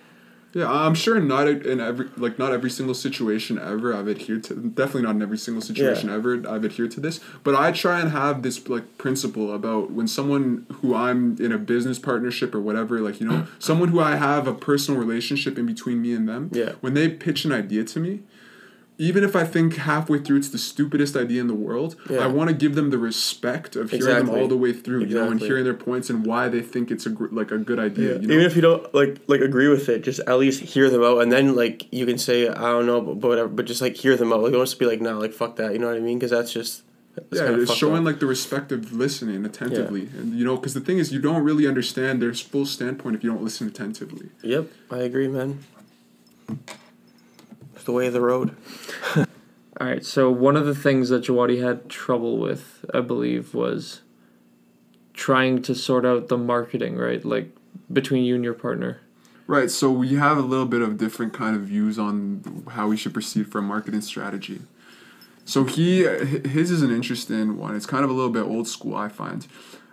Yeah, 0.58 0.72
I'm 0.72 0.96
sure 0.96 1.20
not 1.20 1.48
in 1.48 1.80
every 1.80 2.10
like 2.18 2.40
not 2.40 2.52
every 2.52 2.72
single 2.72 2.96
situation 2.96 3.60
ever 3.60 3.96
I've 3.96 4.08
adhered 4.08 4.44
to 4.46 4.56
definitely 4.56 5.04
not 5.04 5.16
in 5.16 5.22
every 5.22 5.38
single 5.38 5.62
situation 5.62 6.10
ever 6.10 6.42
I've 6.50 6.66
adhered 6.66 6.90
to 6.92 7.00
this. 7.00 7.20
But 7.44 7.54
I 7.54 7.72
try 7.72 8.02
and 8.02 8.10
have 8.10 8.42
this 8.42 8.68
like 8.68 8.98
principle 8.98 9.54
about 9.54 9.92
when 9.92 10.08
someone 10.08 10.66
who 10.82 10.96
I'm 10.96 11.38
in 11.40 11.52
a 11.52 11.60
business 11.60 12.00
partnership 12.00 12.56
or 12.56 12.60
whatever, 12.60 13.02
like 13.02 13.22
you 13.22 13.28
know, 13.28 13.46
someone 13.60 13.90
who 13.90 14.00
I 14.00 14.16
have 14.16 14.48
a 14.48 14.54
personal 14.54 15.00
relationship 15.00 15.60
in 15.60 15.68
between 15.68 16.02
me 16.02 16.16
and 16.16 16.28
them. 16.28 16.50
Yeah. 16.52 16.72
When 16.82 16.96
they 16.96 17.08
pitch 17.08 17.46
an 17.46 17.52
idea 17.52 17.84
to 17.84 18.00
me, 18.00 18.22
even 19.00 19.24
if 19.24 19.36
I 19.36 19.44
think 19.44 19.76
halfway 19.76 20.20
through 20.20 20.38
it's 20.38 20.50
the 20.50 20.58
stupidest 20.58 21.16
idea 21.16 21.40
in 21.40 21.48
the 21.48 21.54
world, 21.54 21.96
Yeah. 22.10 22.20
I 22.20 22.28
want 22.28 22.50
to 22.50 22.56
give 22.56 22.74
them 22.76 22.90
the 22.90 22.98
respect 22.98 23.76
of 23.76 23.92
hearing 23.92 24.26
them 24.26 24.30
all 24.30 24.48
the 24.48 24.58
way 24.58 24.74
through, 24.74 25.06
you 25.06 25.16
know, 25.16 25.30
and 25.30 25.40
hearing 25.40 25.64
their 25.64 25.74
points 25.74 26.10
and 26.10 26.26
why 26.26 26.50
they 26.50 26.62
think 26.62 26.90
it's 26.90 27.06
a 27.06 27.12
gr- 27.12 27.28
like 27.32 27.52
a 27.52 27.58
good 27.58 27.80
idea. 27.80 28.20
You 28.20 28.28
know? 28.28 28.34
even 28.34 28.46
if 28.46 28.56
you 28.56 28.62
don't 28.62 28.94
like 28.96 29.20
like 29.28 29.42
agree 29.42 29.68
with 29.68 29.88
it, 29.90 30.04
just 30.04 30.20
at 30.22 30.40
least 30.40 30.62
hear 30.62 30.90
them 30.90 31.04
out, 31.04 31.20
and 31.20 31.32
then 31.32 31.56
like 31.56 31.92
you 31.94 32.06
can 32.06 32.18
say 32.18 32.48
I 32.48 32.72
don't 32.72 32.86
know, 32.88 33.02
but, 33.02 33.20
but 33.20 33.28
whatever. 33.28 33.50
But 33.50 33.66
just 33.66 33.82
like 33.82 33.96
hear 33.96 34.18
them 34.18 34.34
out. 34.34 34.42
Like 34.42 34.52
don't 34.52 34.66
just 34.66 34.80
be 34.80 34.86
like 34.86 35.02
no, 35.02 35.20
like 35.20 35.34
fuck 35.34 35.58
that. 35.58 35.74
You 35.74 35.80
know 35.80 35.88
what 35.88 35.98
I 35.98 36.00
mean? 36.00 36.18
Because 36.18 36.32
that's 36.32 36.52
just 36.52 36.84
that's 37.16 37.42
yeah, 37.42 37.62
it's 37.62 37.74
showing 37.74 38.00
up. 38.00 38.06
like 38.06 38.20
the 38.20 38.26
respect 38.26 38.72
of 38.72 38.94
listening 38.94 39.46
attentively, 39.46 40.10
and 40.18 40.34
you 40.34 40.46
know, 40.46 40.56
because 40.56 40.74
the 40.74 40.82
thing 40.82 40.98
is, 40.98 41.12
you 41.12 41.20
don't 41.20 41.44
really 41.44 41.68
understand 41.68 42.22
their 42.22 42.34
full 42.34 42.66
standpoint 42.66 43.16
if 43.16 43.24
you 43.24 43.32
don't 43.32 43.44
listen 43.44 43.68
attentively. 43.68 44.30
Yep, 44.44 44.68
I 44.92 44.98
agree, 45.00 45.28
man. 45.28 45.64
It's 47.88 47.94
the 47.94 47.94
way 47.94 48.08
of 48.08 48.14
the 48.14 48.20
road. 48.20 48.54
All 49.16 49.88
right, 49.88 50.04
so 50.04 50.30
one 50.30 50.58
of 50.58 50.66
the 50.66 50.76
things 50.76 51.08
that 51.08 51.24
Jawadi 51.24 51.64
had 51.64 51.88
trouble 51.88 52.38
with, 52.38 52.84
I 52.94 53.00
believe, 53.00 53.54
was 53.54 54.02
trying 55.14 55.62
to 55.62 55.74
sort 55.74 56.06
out 56.06 56.28
the 56.28 56.38
marketing, 56.38 56.98
right? 56.98 57.24
Like 57.24 57.56
between 57.90 58.26
you 58.26 58.36
and 58.36 58.44
your 58.44 58.56
partner. 58.56 59.00
Right. 59.48 59.72
So 59.72 59.90
we 59.90 60.16
have 60.16 60.38
a 60.38 60.42
little 60.42 60.66
bit 60.66 60.82
of 60.82 60.98
different 60.98 61.32
kind 61.32 61.56
of 61.56 61.62
views 61.62 61.98
on 61.98 62.66
how 62.72 62.90
we 62.90 62.98
should 62.98 63.14
proceed 63.14 63.50
for 63.50 63.60
a 63.60 63.62
marketing 63.62 64.02
strategy. 64.02 64.60
So 65.46 65.64
he 65.64 66.04
his 66.04 66.72
is 66.72 66.82
an 66.82 66.92
interesting 66.92 67.58
one. 67.58 67.74
It's 67.74 67.86
kind 67.86 68.04
of 68.04 68.10
a 68.10 68.14
little 68.14 68.32
bit 68.32 68.44
old 68.44 68.68
school, 68.68 68.96
I 68.96 69.08
find, 69.08 69.48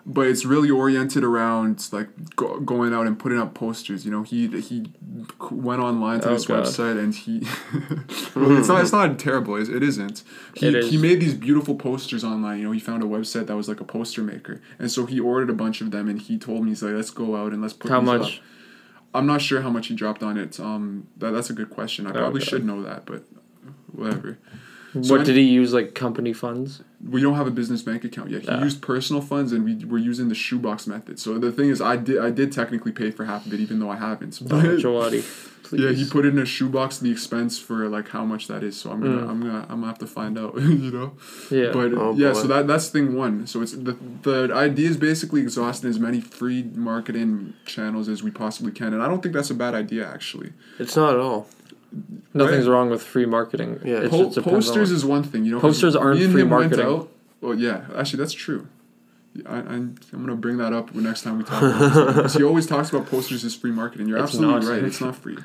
but 0.07 0.27
it's 0.27 0.45
really 0.45 0.71
oriented 0.71 1.25
around 1.25 1.89
like 1.93 2.09
go, 2.37 2.61
going 2.61 2.93
out 2.93 3.07
and 3.07 3.19
putting 3.19 3.39
up 3.39 3.55
posters. 3.55 4.05
You 4.05 4.11
know, 4.11 4.23
he 4.23 4.49
he 4.61 4.93
went 5.51 5.81
online 5.81 6.21
to 6.21 6.29
Oh, 6.31 6.33
this 6.35 6.47
God. 6.47 6.65
website 6.65 6.99
and 6.99 7.15
he 7.15 7.41
well, 8.37 8.57
it's 8.59 8.69
not 8.69 8.83
it's 8.83 8.93
not 8.93 9.19
terrible. 9.19 9.57
It 9.57 9.69
it 9.69 9.83
isn't. 9.83 10.23
He 10.55 10.69
It 10.69 10.75
is. 10.75 10.91
he 10.91 10.97
made 10.99 11.21
these 11.21 11.35
beautiful 11.35 11.75
posters 11.75 12.23
online. 12.25 12.59
You 12.59 12.65
know, 12.67 12.73
he 12.73 12.81
found 12.81 13.03
a 13.03 13.07
website 13.07 13.47
that 13.47 13.57
was 13.57 13.69
like 13.69 13.81
a 13.81 13.85
poster 13.85 14.23
maker, 14.23 14.61
and 14.79 14.91
so 14.91 15.07
he 15.07 15.19
ordered 15.21 15.51
a 15.51 15.55
bunch 15.55 15.81
of 15.81 15.91
them. 15.91 16.09
And 16.09 16.21
he 16.21 16.39
told 16.39 16.65
me 16.65 16.71
he's 16.71 16.83
like, 16.83 16.95
let's 16.95 17.11
go 17.11 17.37
out 17.37 17.53
and 17.53 17.63
let's 17.63 17.75
put 17.75 17.91
How 17.91 18.01
much? 18.01 18.39
up." 18.39 18.45
I'm 19.17 19.27
not 19.27 19.41
sure 19.41 19.61
how 19.63 19.71
much 19.71 19.87
he 19.87 19.95
dropped 19.95 20.25
on 20.25 20.37
it. 20.37 20.59
Um, 20.59 21.07
that, 21.19 21.31
that's 21.31 21.49
a 21.49 21.53
good 21.53 21.71
question. 21.71 22.05
I 22.09 22.11
Oh, 22.11 22.15
probably 22.15 22.41
God. 22.41 22.49
should 22.49 22.65
know 22.65 22.83
that, 22.83 23.07
but 23.07 23.23
whatever. 23.93 24.39
What 24.95 25.05
So 25.07 25.21
I- 25.21 25.25
did 25.25 25.37
he 25.37 25.43
use? 25.43 25.73
Like 25.75 25.95
company 25.95 26.33
funds? 26.33 26.83
We 27.11 27.21
don't 27.21 27.35
have 27.35 27.47
a 27.47 27.51
business 27.51 27.83
bank 27.83 28.05
account 28.05 28.31
yet. 28.31 28.43
He 28.49 28.55
used 28.61 28.81
personal 28.81 29.21
funds, 29.21 29.53
and 29.53 29.63
we 29.65 29.85
were 29.85 29.99
using 29.99 30.29
the 30.29 30.35
shoebox 30.35 30.87
method. 30.87 31.19
So 31.19 31.39
the 31.39 31.53
thing 31.53 31.69
is, 31.69 31.81
I 31.83 31.97
did 31.97 32.19
I 32.19 32.31
did 32.31 32.51
technically 32.53 32.93
pay 32.93 33.11
for 33.11 33.25
half 33.27 33.45
of 33.47 33.53
it, 33.53 33.61
even 33.61 33.79
though 33.81 33.91
I 33.91 33.97
haven't. 33.97 34.39
But 34.49 34.65
Jawadi, 34.85 35.23
please. 35.65 35.81
yeah, 35.83 35.93
he 35.93 36.09
put 36.09 36.25
it 36.25 36.29
in 36.33 36.39
a 36.39 36.47
shoebox 36.47 36.99
the 36.99 37.11
expense 37.11 37.59
for 37.59 37.89
like 37.91 38.09
how 38.09 38.25
much 38.25 38.47
that 38.49 38.63
is. 38.63 38.77
So 38.81 38.91
I'm 38.91 39.01
gonna 39.03 39.23
Mm. 39.23 39.29
I'm 39.31 39.41
gonna 39.41 39.61
I'm 39.69 39.81
gonna 39.81 39.87
have 39.89 39.99
to 39.99 40.07
find 40.07 40.39
out. 40.39 40.55
you 40.61 40.91
know. 40.91 41.13
Yeah. 41.51 41.71
But 41.73 41.93
Oh, 41.93 42.15
yeah, 42.17 42.33
boy. 42.33 42.41
so 42.43 42.47
that 42.49 42.67
that's 42.67 42.89
thing 42.89 43.15
one. 43.15 43.47
So 43.47 43.61
it's 43.61 43.73
the 43.73 43.97
the 44.23 44.51
idea 44.55 44.89
is 44.89 44.97
basically 44.97 45.43
exhausting 45.43 45.91
as 45.91 45.99
many 45.99 46.21
free 46.23 46.63
marketing 46.75 47.53
channels 47.67 48.09
as 48.09 48.23
we 48.23 48.31
possibly 48.31 48.73
can, 48.73 48.95
and 48.95 49.03
I 49.03 49.09
don't 49.09 49.23
think 49.23 49.35
that's 49.35 49.51
a 49.51 49.55
bad 49.55 49.75
idea 49.75 50.09
actually. 50.09 50.53
It's 50.79 50.97
not 50.97 51.13
at 51.15 51.21
all. 51.21 51.49
Nothing's 52.35 52.67
right. 52.67 52.73
wrong 52.75 52.91
with 52.91 53.03
free 53.03 53.27
marketing. 53.27 53.81
Yeah. 53.85 53.99
It 54.03 54.11
Po- 54.11 54.25
just 54.31 54.43
posters 54.47 54.91
on 54.91 54.97
is 54.97 55.05
one 55.05 55.23
thing, 55.23 55.45
you 55.45 55.53
know. 55.53 55.61
'cause 55.61 55.75
Posters 55.77 55.97
aren't 55.97 56.19
me 56.19 56.25
and 56.25 56.33
free 56.33 56.43
him 56.43 56.51
went 56.51 56.71
marketing. 56.71 56.87
out- 56.95 57.09
Well, 57.41 57.55
yeah, 57.55 57.85
actually, 57.97 58.19
that's 58.19 58.33
true. 58.33 58.67
I, 59.47 59.57
I'm, 59.57 59.97
I'm 60.13 60.21
gonna 60.25 60.37
bring 60.37 60.59
that 60.59 60.73
up 60.73 60.95
next 60.95 61.23
time 61.23 61.39
we 61.39 61.45
talk. 61.45 61.61
about 61.63 62.15
this, 62.23 62.35
he 62.35 62.43
always 62.45 62.67
talks 62.67 62.91
about 62.91 63.07
posters 63.07 63.45
as 63.45 63.55
free 63.55 63.73
marketing. 63.73 64.07
You're 64.09 64.19
It's 64.19 64.35
absolutely 64.35 64.61
not. 64.65 64.71
right. 64.73 64.85
It's 64.85 65.01
not 65.07 65.17
free. 65.17 65.39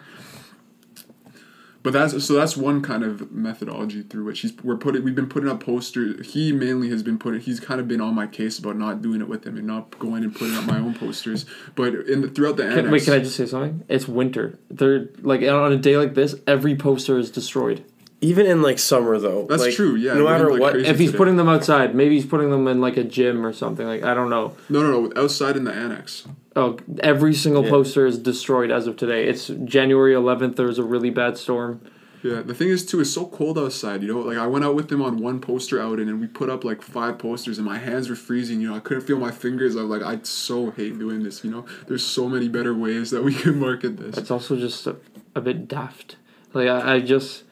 But 1.81 1.93
that's 1.93 2.25
so 2.25 2.33
that's 2.33 2.57
one 2.57 2.81
kind 2.81 3.03
of 3.03 3.31
methodology 3.31 4.03
through 4.03 4.25
which 4.25 4.41
he's 4.41 4.53
we're 4.63 4.77
putting 4.77 5.03
we've 5.03 5.15
been 5.15 5.29
putting 5.29 5.50
up 5.50 5.63
posters. 5.63 6.33
He 6.33 6.51
mainly 6.51 6.89
has 6.89 7.03
been 7.03 7.17
putting 7.17 7.39
he's 7.39 7.59
kind 7.59 7.79
of 7.79 7.88
been 7.88 8.01
on 8.01 8.13
my 8.13 8.27
case 8.27 8.59
about 8.59 8.75
not 8.75 9.01
doing 9.01 9.21
it 9.21 9.27
with 9.27 9.45
him 9.45 9.57
and 9.57 9.65
not 9.65 9.98
going 9.98 10.24
and 10.24 10.36
putting 10.36 10.55
up 10.55 10.65
my 10.65 10.77
own 10.77 10.93
posters. 10.93 11.45
But 11.75 11.93
in 11.93 12.21
the, 12.21 12.29
throughout 12.29 12.57
the 12.57 12.63
Can, 12.63 12.79
annex, 12.79 12.91
wait, 12.91 13.03
can 13.03 13.13
I 13.13 13.19
just 13.19 13.36
say 13.36 13.45
something? 13.45 13.83
It's 13.88 14.07
winter. 14.07 14.59
They're 14.69 15.09
like 15.21 15.41
on 15.41 15.71
a 15.71 15.77
day 15.77 15.98
like 15.98 16.15
this, 16.15 16.36
every 16.45 16.75
poster 16.75 17.17
is 17.17 17.31
destroyed. 17.31 17.86
Even 18.21 18.45
in 18.45 18.61
like 18.61 18.79
summer 18.79 19.17
though. 19.17 19.45
That's 19.47 19.63
like, 19.63 19.73
true, 19.73 19.95
yeah, 19.95 20.13
No 20.13 20.25
we're 20.25 20.35
in, 20.35 20.41
matter 20.41 20.51
like, 20.51 20.59
what. 20.61 20.75
If 20.75 20.99
he's 20.99 21.09
today. 21.09 21.17
putting 21.17 21.38
them 21.38 21.47
outside, 21.47 21.95
maybe 21.95 22.15
he's 22.15 22.25
putting 22.25 22.49
them 22.49 22.67
in 22.67 22.81
like 22.81 22.97
a 22.97 23.03
gym 23.03 23.45
or 23.45 23.53
something. 23.53 23.85
Like 23.88 24.03
I 24.03 24.13
don't 24.13 24.29
know. 24.29 24.55
no 24.67 24.81
no 24.81 25.05
no 25.07 25.21
outside 25.21 25.55
in 25.55 25.63
the 25.63 25.73
annex. 25.73 26.27
Oh, 26.55 26.77
every 27.01 27.33
single 27.33 27.63
Yeah. 27.63 27.69
poster 27.69 28.05
is 28.05 28.17
destroyed 28.17 28.71
as 28.71 28.88
of 28.88 28.97
today. 28.97 29.27
It's 29.27 29.47
January 29.47 30.13
11th. 30.13 30.57
There 30.57 30.65
was 30.67 30.79
a 30.79 30.83
really 30.83 31.09
bad 31.09 31.38
storm. 31.38 31.79
Yeah, 32.21 32.41
the 32.41 32.53
thing 32.53 32.67
is 32.67 32.85
too, 32.85 32.99
it's 32.99 33.11
so 33.11 33.25
cold 33.27 33.57
outside. 33.57 34.01
You 34.01 34.09
know, 34.13 34.19
like 34.19 34.38
I 34.38 34.45
went 34.47 34.65
out 34.65 34.75
with 34.75 34.91
him 34.91 35.01
on 35.01 35.19
one 35.19 35.39
poster 35.39 35.81
outing, 35.81 36.09
and 36.09 36.19
we 36.19 36.27
put 36.27 36.49
up 36.49 36.65
like 36.65 36.81
five 36.81 37.17
posters, 37.17 37.57
and 37.57 37.65
my 37.65 37.77
hands 37.77 38.09
were 38.09 38.17
freezing. 38.17 38.59
You 38.59 38.71
know, 38.71 38.75
I 38.75 38.79
couldn't 38.81 39.03
feel 39.03 39.17
my 39.17 39.31
fingers. 39.31 39.77
I 39.77 39.83
was 39.83 39.89
like, 39.89 40.01
I 40.03 40.19
so 40.23 40.71
hate 40.71 40.99
doing 40.99 41.23
this. 41.23 41.45
You 41.45 41.51
know, 41.51 41.65
there's 41.88 42.03
so 42.05 42.27
many 42.27 42.49
better 42.49 42.73
ways 42.73 43.11
that 43.11 43.23
we 43.23 43.33
can 43.33 43.57
market 43.57 43.95
this. 43.95 44.17
It's 44.17 44.31
also 44.31 44.57
just 44.57 44.85
a, 44.85 44.97
a 45.33 45.39
bit 45.39 45.69
daft. 45.69 46.17
Like 46.53 46.67
I, 46.67 46.95
I 46.95 46.99
just 46.99 47.43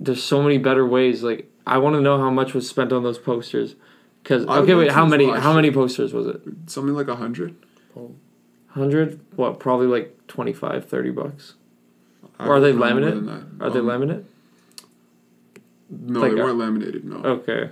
there's 0.00 0.22
so 0.22 0.42
many 0.42 0.58
better 0.58 0.86
ways. 0.86 1.22
Like 1.22 1.50
I 1.66 1.78
want 1.78 1.94
to 1.96 2.00
know 2.00 2.18
how 2.18 2.30
much 2.30 2.54
was 2.54 2.68
spent 2.68 2.92
on 2.92 3.02
those 3.02 3.18
posters. 3.18 3.74
Cause 4.24 4.46
I 4.46 4.60
would 4.60 4.62
okay, 4.64 4.74
like 4.74 4.86
wait, 4.86 4.92
how 4.92 5.04
many? 5.04 5.26
well, 5.26 5.40
How 5.40 5.52
many 5.54 5.70
posters 5.70 6.14
was 6.14 6.26
it? 6.26 6.40
Something 6.66 6.94
like 6.94 7.08
a 7.08 7.16
hundred. 7.16 7.54
Hundred? 8.68 9.20
What? 9.36 9.60
Probably 9.60 9.86
like 9.86 10.16
25, 10.26 10.86
30 10.88 11.10
bucks. 11.10 11.54
I 12.40 12.46
Are 12.48 12.58
they 12.58 12.72
would 12.72 12.80
laminate? 12.82 13.10
than 13.14 13.26
that. 13.26 13.64
Are 13.64 13.70
they 13.70 13.78
Um, 13.78 13.86
laminate? 13.86 14.24
No, 15.90 16.20
Like 16.20 16.34
they 16.34 16.40
weren't 16.42 16.58
laminated. 16.58 17.04
No. 17.04 17.16
Okay. 17.18 17.70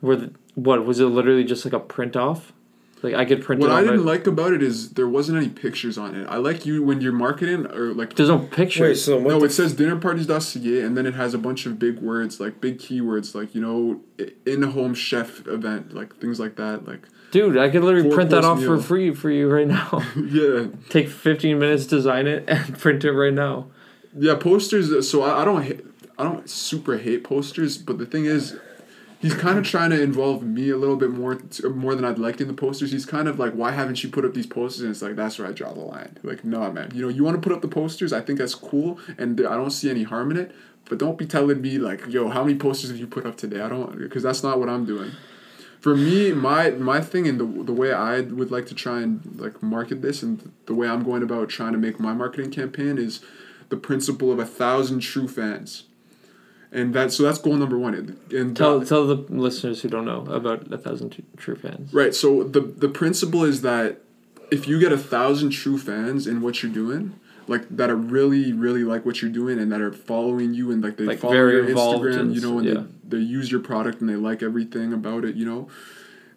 Were 0.00 0.16
the, 0.16 0.30
what 0.54 0.84
was 0.84 0.98
it? 0.98 1.04
Literally 1.06 1.44
just 1.44 1.64
like 1.64 1.74
a 1.74 1.78
print 1.78 2.16
off? 2.16 2.52
Like 3.02 3.14
I 3.14 3.24
could 3.24 3.42
print 3.44 3.60
What 3.60 3.70
it 3.70 3.74
I 3.74 3.80
didn't 3.82 4.00
it. 4.00 4.04
like 4.04 4.26
about 4.26 4.52
it 4.52 4.62
is 4.62 4.90
there 4.90 5.08
wasn't 5.08 5.38
any 5.38 5.48
pictures 5.48 5.96
on 5.98 6.14
it. 6.16 6.26
I 6.28 6.36
like 6.36 6.66
you 6.66 6.82
when 6.82 7.00
you're 7.00 7.12
marketing 7.12 7.66
or 7.66 7.92
like 7.94 8.14
There's 8.16 8.28
no 8.28 8.38
pictures. 8.38 8.56
Wait, 8.58 8.88
pictures. 8.88 9.04
so 9.04 9.16
what 9.18 9.28
no, 9.28 9.38
the 9.40 9.46
it 9.46 9.50
says 9.52 9.74
dinnerparties.ca 9.74 10.80
and 10.80 10.96
then 10.96 11.06
it 11.06 11.14
has 11.14 11.34
a 11.34 11.38
bunch 11.38 11.66
of 11.66 11.78
big 11.78 11.98
words 12.00 12.40
like 12.40 12.60
big 12.60 12.78
keywords 12.78 13.34
like 13.34 13.54
you 13.54 13.60
know 13.60 14.00
in-home 14.46 14.94
chef 14.94 15.46
event 15.46 15.94
like 15.94 16.16
things 16.20 16.40
like 16.40 16.56
that 16.56 16.86
like 16.86 17.06
Dude, 17.30 17.58
I 17.58 17.68
could 17.68 17.84
literally 17.84 18.10
print 18.10 18.30
that 18.30 18.42
off 18.44 18.58
course 18.64 18.80
for 18.80 18.86
free 18.88 19.14
for 19.14 19.30
you 19.30 19.50
right 19.50 19.68
now. 19.68 20.02
yeah 20.16 20.68
Take 20.88 21.08
15 21.10 21.58
minutes, 21.58 21.84
design 21.86 22.26
it, 22.26 22.44
and 22.48 22.78
print 22.78 23.04
it 23.04 23.12
right 23.12 23.34
now. 23.34 23.66
yeah 24.16 24.34
posters. 24.34 25.08
So 25.10 25.22
I, 25.22 25.42
I 25.42 25.44
don't 25.44 25.62
hate, 25.62 25.84
I 26.18 26.24
don't 26.24 26.48
super 26.48 26.96
hate 26.96 27.24
posters, 27.24 27.76
but 27.76 27.98
the 27.98 28.06
thing 28.06 28.24
is, 28.24 28.56
he's 29.20 29.34
kind 29.34 29.58
of 29.58 29.64
trying 29.66 29.90
to 29.90 30.00
involve 30.00 30.42
me 30.42 30.70
a 30.70 30.76
little 30.76 30.96
bit 30.96 31.10
more 31.10 31.40
more 31.74 31.94
than 31.94 32.04
I'd 32.04 32.18
like 32.18 32.40
in 32.40 32.48
the 32.48 32.54
posters. 32.54 32.92
He's 32.92 33.06
kind 33.06 33.28
of 33.28 33.38
like, 33.38 33.52
why 33.52 33.72
haven't 33.72 34.02
you 34.02 34.10
put 34.10 34.24
up 34.24 34.34
these 34.34 34.46
posters? 34.46 34.82
And 34.82 34.90
it's 34.90 35.02
like 35.02 35.16
that's 35.16 35.38
where 35.38 35.48
I 35.48 35.52
draw 35.52 35.72
the 35.72 35.80
line. 35.80 36.18
Like, 36.22 36.44
no, 36.44 36.70
man, 36.70 36.92
you 36.94 37.02
know, 37.02 37.08
you 37.08 37.24
want 37.24 37.40
to 37.40 37.46
put 37.46 37.54
up 37.54 37.62
the 37.62 37.68
posters. 37.68 38.12
I 38.12 38.20
think 38.20 38.38
that's 38.38 38.54
cool, 38.54 38.98
and 39.16 39.38
I 39.40 39.56
don't 39.56 39.70
see 39.70 39.90
any 39.90 40.04
harm 40.04 40.30
in 40.30 40.36
it. 40.36 40.54
But 40.88 40.98
don't 40.98 41.18
be 41.18 41.26
telling 41.26 41.60
me 41.60 41.78
like, 41.78 42.06
yo, 42.08 42.30
how 42.30 42.44
many 42.44 42.58
posters 42.58 42.90
have 42.90 42.98
you 42.98 43.06
put 43.06 43.26
up 43.26 43.36
today? 43.36 43.60
I 43.60 43.68
don't, 43.68 43.98
because 43.98 44.22
that's 44.22 44.42
not 44.42 44.58
what 44.58 44.68
I'm 44.68 44.86
doing. 44.86 45.10
For 45.80 45.94
me, 45.94 46.32
my 46.32 46.70
my 46.70 47.00
thing 47.00 47.28
and 47.28 47.38
the 47.38 47.64
the 47.64 47.72
way 47.72 47.92
I 47.92 48.20
would 48.20 48.50
like 48.50 48.66
to 48.66 48.74
try 48.74 49.00
and 49.00 49.38
like 49.38 49.62
market 49.62 50.02
this 50.02 50.22
and 50.22 50.52
the 50.66 50.74
way 50.74 50.88
I'm 50.88 51.04
going 51.04 51.22
about 51.22 51.48
trying 51.50 51.72
to 51.72 51.78
make 51.78 52.00
my 52.00 52.14
marketing 52.14 52.50
campaign 52.50 52.98
is 52.98 53.20
the 53.68 53.76
principle 53.76 54.32
of 54.32 54.38
a 54.38 54.46
thousand 54.46 55.00
true 55.00 55.28
fans. 55.28 55.84
And 56.70 56.94
that 56.94 57.12
so 57.12 57.22
that's 57.22 57.38
goal 57.38 57.54
number 57.54 57.78
one. 57.78 58.18
And, 58.30 58.56
Tell 58.56 58.84
tell 58.84 59.06
the 59.06 59.16
listeners 59.32 59.82
who 59.82 59.88
don't 59.88 60.04
know 60.04 60.26
about 60.26 60.70
a 60.72 60.78
thousand 60.78 61.10
Tru- 61.10 61.24
true 61.36 61.56
fans. 61.56 61.92
Right. 61.94 62.14
So 62.14 62.44
the 62.44 62.60
the 62.60 62.88
principle 62.88 63.44
is 63.44 63.62
that 63.62 64.02
if 64.50 64.68
you 64.68 64.78
get 64.78 64.92
a 64.92 64.98
thousand 64.98 65.50
true 65.50 65.78
fans 65.78 66.26
in 66.26 66.40
what 66.42 66.62
you're 66.62 66.72
doing, 66.72 67.18
like 67.46 67.68
that 67.70 67.88
are 67.88 67.96
really 67.96 68.52
really 68.52 68.84
like 68.84 69.06
what 69.06 69.22
you're 69.22 69.30
doing 69.30 69.58
and 69.58 69.72
that 69.72 69.80
are 69.80 69.92
following 69.92 70.52
you 70.52 70.70
and 70.70 70.82
like 70.82 70.98
they 70.98 71.04
Like, 71.04 71.20
follow 71.20 71.34
your 71.34 71.64
Instagram, 71.64 72.20
and 72.20 72.34
you 72.34 72.40
know, 72.42 72.58
and 72.58 72.66
yeah. 72.66 72.74
they, 73.04 73.18
they 73.18 73.24
use 73.24 73.50
your 73.50 73.60
product 73.60 74.00
and 74.00 74.08
they 74.08 74.16
like 74.16 74.42
everything 74.42 74.92
about 74.92 75.24
it, 75.24 75.36
you 75.36 75.46
know. 75.46 75.68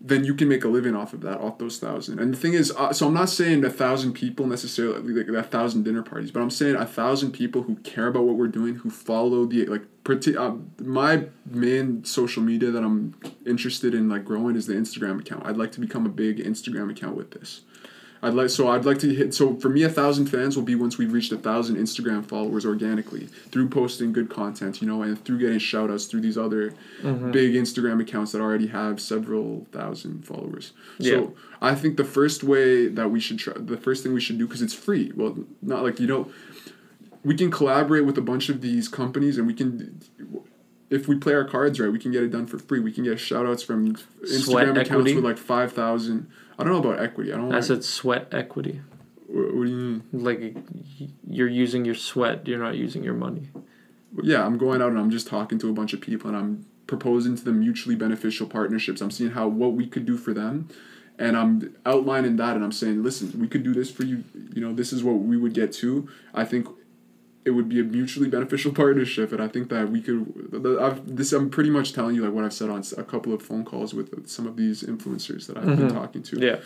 Then 0.03 0.24
you 0.24 0.34
can 0.34 0.48
make 0.48 0.63
a 0.63 0.67
living 0.67 0.96
off 0.96 1.13
of 1.13 1.22
that, 1.22 1.39
off 1.39 1.60
those 1.60 1.77
thousand. 1.77 2.20
And 2.20 2.34
the 2.34 2.38
thing 2.38 2.53
is, 2.53 2.72
uh, 2.75 2.91
so 2.91 3.08
I'm 3.08 3.13
not 3.13 3.29
saying 3.29 3.63
a 3.63 3.70
thousand 3.70 4.13
people 4.13 4.48
necessarily, 4.48 5.00
like 5.13 5.27
a 5.27 5.48
thousand 5.48 5.84
dinner 5.84 6.01
parties, 6.01 6.31
but 6.31 6.41
I'm 6.41 6.50
saying 6.50 6.75
a 6.75 6.88
thousand 6.88 7.34
people 7.34 7.62
who 7.62 7.75
care 7.75 8.08
about 8.08 8.24
what 8.24 8.36
we're 8.36 8.48
doing, 8.48 8.75
who 8.75 8.89
follow 8.89 9.46
the 9.46 9.65
like. 9.65 9.84
Parti- 10.03 10.36
uh, 10.36 10.53
my 10.79 11.25
main 11.46 12.03
social 12.03 12.41
media 12.41 12.72
that 12.72 12.84
I'm 12.84 13.13
interested 13.46 13.93
in 13.93 14.10
like 14.10 14.25
growing 14.25 14.55
is 14.55 14.65
the 14.65 14.74
Instagram 14.74 15.20
account. 15.20 15.46
I'd 15.46 15.58
like 15.58 15.72
to 15.74 15.79
become 15.79 16.08
a 16.08 16.10
big 16.10 16.39
Instagram 16.39 16.89
account 16.89 17.15
with 17.15 17.29
this. 17.31 17.62
I'd 18.24 18.36
like 18.36 18.50
so 18.51 18.68
I'd 18.70 18.86
like 18.86 19.00
to 19.00 19.13
hit 19.13 19.34
so 19.34 19.56
for 19.56 19.70
me 19.70 19.82
a 19.84 19.90
thousand 19.90 20.28
fans 20.28 20.56
will 20.56 20.63
be 20.63 20.75
once 20.75 20.98
we've 20.98 21.12
reached 21.12 21.32
a 21.32 21.38
thousand 21.38 21.78
Instagram 21.78 22.24
followers 22.24 22.66
organically 22.68 23.25
through 23.51 23.70
posting 23.70 24.13
good 24.13 24.30
content, 24.30 24.80
you 24.82 24.88
know, 24.88 25.01
and 25.01 25.24
through 25.25 25.40
getting 25.40 25.58
shout 25.58 25.90
outs 25.90 26.06
through 26.06 26.22
these 26.22 26.38
other 26.38 26.74
Mm-hmm. 27.01 27.32
big 27.32 27.54
Instagram 27.56 28.00
accounts 28.00 28.32
that 28.32 28.42
already 28.42 28.68
have 28.68 29.01
several 29.01 29.66
thousand 29.72 30.24
followers. 30.24 30.72
Yeah. 31.00 31.13
So 31.13 31.34
I 31.62 31.74
think 31.74 31.98
the 31.98 32.04
first 32.04 32.44
way 32.44 32.88
that 32.90 33.10
we 33.10 33.20
should 33.20 33.40
try 33.40 33.54
the 33.58 33.78
first 33.78 34.04
thing 34.04 34.13
we 34.13 34.22
should 34.22 34.38
do 34.38 34.46
because 34.46 34.62
it's 34.62 34.74
free. 34.75 35.12
Well, 35.16 35.36
not 35.63 35.82
like 35.82 36.00
you 36.00 36.06
know, 36.06 36.32
we 37.24 37.36
can 37.36 37.50
collaborate 37.50 38.06
with 38.06 38.18
a 38.20 38.22
bunch 38.22 38.50
of 38.50 38.62
these 38.62 38.88
companies 38.88 39.38
and 39.40 39.48
we 39.48 39.54
can 39.56 40.00
if 40.92 41.08
we 41.08 41.16
play 41.18 41.34
our 41.34 41.46
cards 41.46 41.80
right, 41.80 41.92
we 41.92 41.98
can 42.00 42.12
get 42.12 42.22
it 42.22 42.32
done 42.32 42.46
for 42.46 42.60
free. 42.60 42.80
We 42.82 42.92
can 42.92 43.04
get 43.06 43.20
shout 43.20 43.46
outs 43.48 43.63
from 43.63 43.96
Sweat 43.96 44.68
Instagram 44.68 44.72
accounts 44.72 44.90
equity? 44.92 45.16
with 45.16 45.24
like 45.24 45.38
5,000. 45.38 46.30
I 46.62 46.63
don't 46.63 46.74
know 46.74 46.89
about 46.89 47.03
equity. 47.03 47.34
I 47.34 47.38
don't 47.38 47.51
I 47.51 47.56
like, 47.56 47.63
said 47.63 47.84
sweat 47.84 48.27
equity. 48.32 48.82
what, 49.27 49.56
what 49.56 49.65
do 49.65 49.70
you 49.70 49.75
mean? 49.77 50.03
Like 50.12 50.56
you're 51.27 51.48
using 51.48 51.86
your 51.86 51.96
sweat. 51.96 52.48
You're 52.48 52.60
not 52.60 52.75
using 52.75 53.03
your 53.03 53.13
money. 53.13 53.50
Yeah, 54.22 54.46
I'm 54.46 54.58
going 54.58 54.82
out 54.82 54.89
and 54.89 55.00
I'm 55.00 55.10
just 55.12 55.27
talking 55.27 55.58
to 55.60 55.70
a 55.70 55.74
bunch 55.74 55.94
of 55.94 56.01
people 56.01 56.27
and 56.30 56.38
I'm 56.38 56.65
proposing 56.88 57.36
to 57.38 57.44
them 57.44 57.60
mutually 57.62 57.96
beneficial 57.96 58.48
partnerships. 58.48 59.01
I'm 59.01 59.12
seeing 59.12 59.32
how 59.32 59.48
what 59.48 59.74
we 59.74 59.88
could 59.88 60.06
do 60.06 60.18
for 60.18 60.34
them 60.34 60.68
and 61.18 61.38
I'm 61.38 61.75
outlining 61.86 62.36
that 62.38 62.56
and 62.56 62.63
I'm 62.63 62.72
saying, 62.72 63.03
listen, 63.03 63.39
we 63.39 63.48
could 63.48 63.63
do 63.63 63.74
this 63.74 63.89
for 63.91 64.03
you. 64.03 64.24
You 64.53 64.62
know, 64.62 64.74
this 64.74 64.91
is 64.91 65.03
what 65.03 65.13
we 65.13 65.38
would 65.38 65.53
get 65.53 65.72
to. 65.74 66.10
I 66.34 66.46
think 66.46 66.68
it 67.43 67.51
would 67.51 67.67
be 67.69 67.79
a 67.79 67.83
mutually 67.83 68.29
beneficial 68.29 68.71
partnership 68.71 69.31
and 69.31 69.41
I 69.41 69.48
think 69.48 69.69
that 69.69 69.89
we 69.89 70.01
could 70.01 70.77
I've 70.79 71.15
this 71.17 71.33
I'm 71.33 71.50
pretty 71.50 71.69
much 71.71 71.91
telling 71.93 72.15
you 72.15 72.24
like 72.24 72.33
what 72.33 72.43
I've 72.45 72.53
said 72.53 72.69
on 72.69 72.83
a 72.98 73.03
couple 73.03 73.33
of 73.33 73.41
phone 73.41 73.65
calls 73.65 73.93
with 73.93 74.27
some 74.27 74.45
of 74.48 74.55
these 74.57 74.83
influencers 74.83 75.48
that 75.48 75.57
I've 75.57 75.65
been 75.65 75.88
Mhm. 75.89 75.93
talking 75.93 76.24
to. 76.24 76.39
Yeah. 76.39 76.57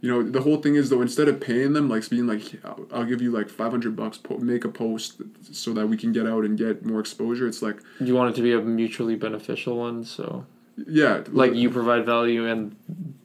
You 0.00 0.10
know, 0.10 0.22
the 0.24 0.40
whole 0.40 0.56
thing 0.56 0.74
is 0.74 0.90
though, 0.90 1.00
instead 1.00 1.28
of 1.28 1.40
paying 1.40 1.74
them, 1.74 1.88
like 1.88 2.08
being 2.10 2.26
like, 2.26 2.42
I'll, 2.64 2.86
I'll 2.92 3.04
give 3.04 3.22
you 3.22 3.30
like 3.30 3.48
five 3.48 3.70
hundred 3.70 3.94
bucks, 3.94 4.18
po- 4.18 4.38
make 4.38 4.64
a 4.64 4.68
post 4.68 5.22
so 5.52 5.72
that 5.74 5.86
we 5.86 5.96
can 5.96 6.12
get 6.12 6.26
out 6.26 6.44
and 6.44 6.58
get 6.58 6.84
more 6.84 6.98
exposure. 6.98 7.46
It's 7.46 7.62
like, 7.62 7.78
You 8.00 8.14
want 8.16 8.30
it 8.30 8.36
to 8.36 8.42
be 8.42 8.52
a 8.52 8.60
mutually 8.60 9.14
beneficial 9.14 9.76
one, 9.78 10.04
so 10.04 10.44
yeah, 10.88 11.22
like 11.30 11.54
you 11.54 11.70
provide 11.70 12.04
value 12.04 12.46
and 12.46 12.74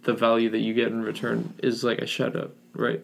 the 0.03 0.13
value 0.13 0.49
that 0.51 0.59
you 0.59 0.73
get 0.75 0.87
in 0.89 1.01
return 1.01 1.53
is 1.63 1.83
like 1.83 1.97
a 1.99 2.05
shout 2.07 2.35
out, 2.35 2.53
right? 2.73 3.01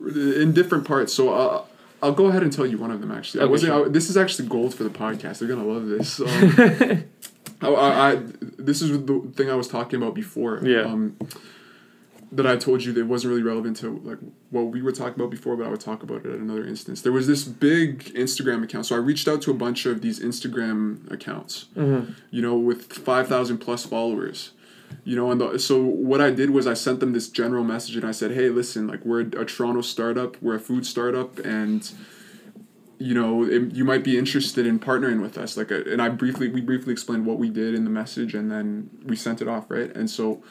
in 0.00 0.52
different 0.54 0.86
parts. 0.86 1.12
So 1.12 1.32
I'll, 1.34 1.68
I'll 2.02 2.12
go 2.12 2.26
ahead 2.26 2.42
and 2.42 2.52
tell 2.52 2.66
you 2.66 2.78
one 2.78 2.90
of 2.90 3.00
them. 3.00 3.10
Actually, 3.10 3.42
I 3.42 3.46
wasn't. 3.46 3.72
sure. 3.72 3.86
I, 3.86 3.88
this 3.88 4.08
is 4.08 4.16
actually 4.16 4.48
gold 4.48 4.74
for 4.74 4.84
the 4.84 4.90
podcast. 4.90 5.38
They're 5.38 5.48
gonna 5.48 5.64
love 5.64 5.86
this. 5.86 6.20
Um, 7.62 7.74
I, 7.74 7.78
I, 7.78 8.12
I, 8.12 8.22
this 8.58 8.80
is 8.80 9.04
the 9.04 9.32
thing 9.36 9.50
I 9.50 9.54
was 9.54 9.68
talking 9.68 10.00
about 10.00 10.14
before. 10.14 10.60
Yeah. 10.64 10.80
Um, 10.84 11.16
that 12.32 12.46
I 12.46 12.56
told 12.56 12.84
you 12.84 12.92
that 12.92 13.06
wasn't 13.06 13.30
really 13.32 13.42
relevant 13.42 13.76
to 13.78 13.98
like 14.04 14.18
what 14.50 14.66
we 14.68 14.80
were 14.82 14.92
talking 14.92 15.14
about 15.14 15.30
before, 15.30 15.56
but 15.56 15.66
I 15.66 15.68
would 15.68 15.80
talk 15.80 16.02
about 16.02 16.24
it 16.24 16.32
at 16.32 16.38
another 16.38 16.64
instance. 16.64 17.02
There 17.02 17.12
was 17.12 17.26
this 17.26 17.44
big 17.44 18.04
Instagram 18.14 18.62
account. 18.62 18.86
So 18.86 18.94
I 18.94 18.98
reached 18.98 19.26
out 19.26 19.42
to 19.42 19.50
a 19.50 19.54
bunch 19.54 19.84
of 19.84 20.00
these 20.00 20.20
Instagram 20.20 21.10
accounts. 21.10 21.66
Mm-hmm. 21.76 22.12
you 22.30 22.40
know, 22.40 22.56
with 22.56 22.92
5,000 22.92 23.58
plus 23.58 23.84
followers. 23.84 24.52
You 25.04 25.16
know, 25.16 25.30
and 25.30 25.40
the, 25.40 25.58
so 25.58 25.82
what 25.82 26.20
I 26.20 26.30
did 26.30 26.50
was 26.50 26.66
I 26.66 26.74
sent 26.74 27.00
them 27.00 27.12
this 27.12 27.28
general 27.28 27.64
message 27.64 27.96
and 27.96 28.04
I 28.04 28.12
said, 28.12 28.32
hey, 28.32 28.48
listen, 28.48 28.86
like 28.86 29.04
we're 29.04 29.20
a 29.20 29.44
Toronto 29.44 29.80
startup, 29.80 30.40
we're 30.42 30.56
a 30.56 30.60
food 30.60 30.84
startup, 30.86 31.38
and 31.38 31.90
you 32.98 33.14
know, 33.14 33.44
it, 33.44 33.72
you 33.72 33.82
might 33.82 34.04
be 34.04 34.18
interested 34.18 34.66
in 34.66 34.78
partnering 34.78 35.22
with 35.22 35.38
us. 35.38 35.56
Like, 35.56 35.70
and 35.70 36.02
I 36.02 36.10
briefly, 36.10 36.48
we 36.48 36.60
briefly 36.60 36.92
explained 36.92 37.24
what 37.24 37.38
we 37.38 37.48
did 37.48 37.74
in 37.74 37.84
the 37.84 37.90
message, 37.90 38.34
and 38.34 38.52
then 38.52 38.90
we 39.04 39.16
sent 39.16 39.40
it 39.40 39.48
off, 39.48 39.70
right? 39.70 39.90
And 39.96 40.08
so, 40.10 40.42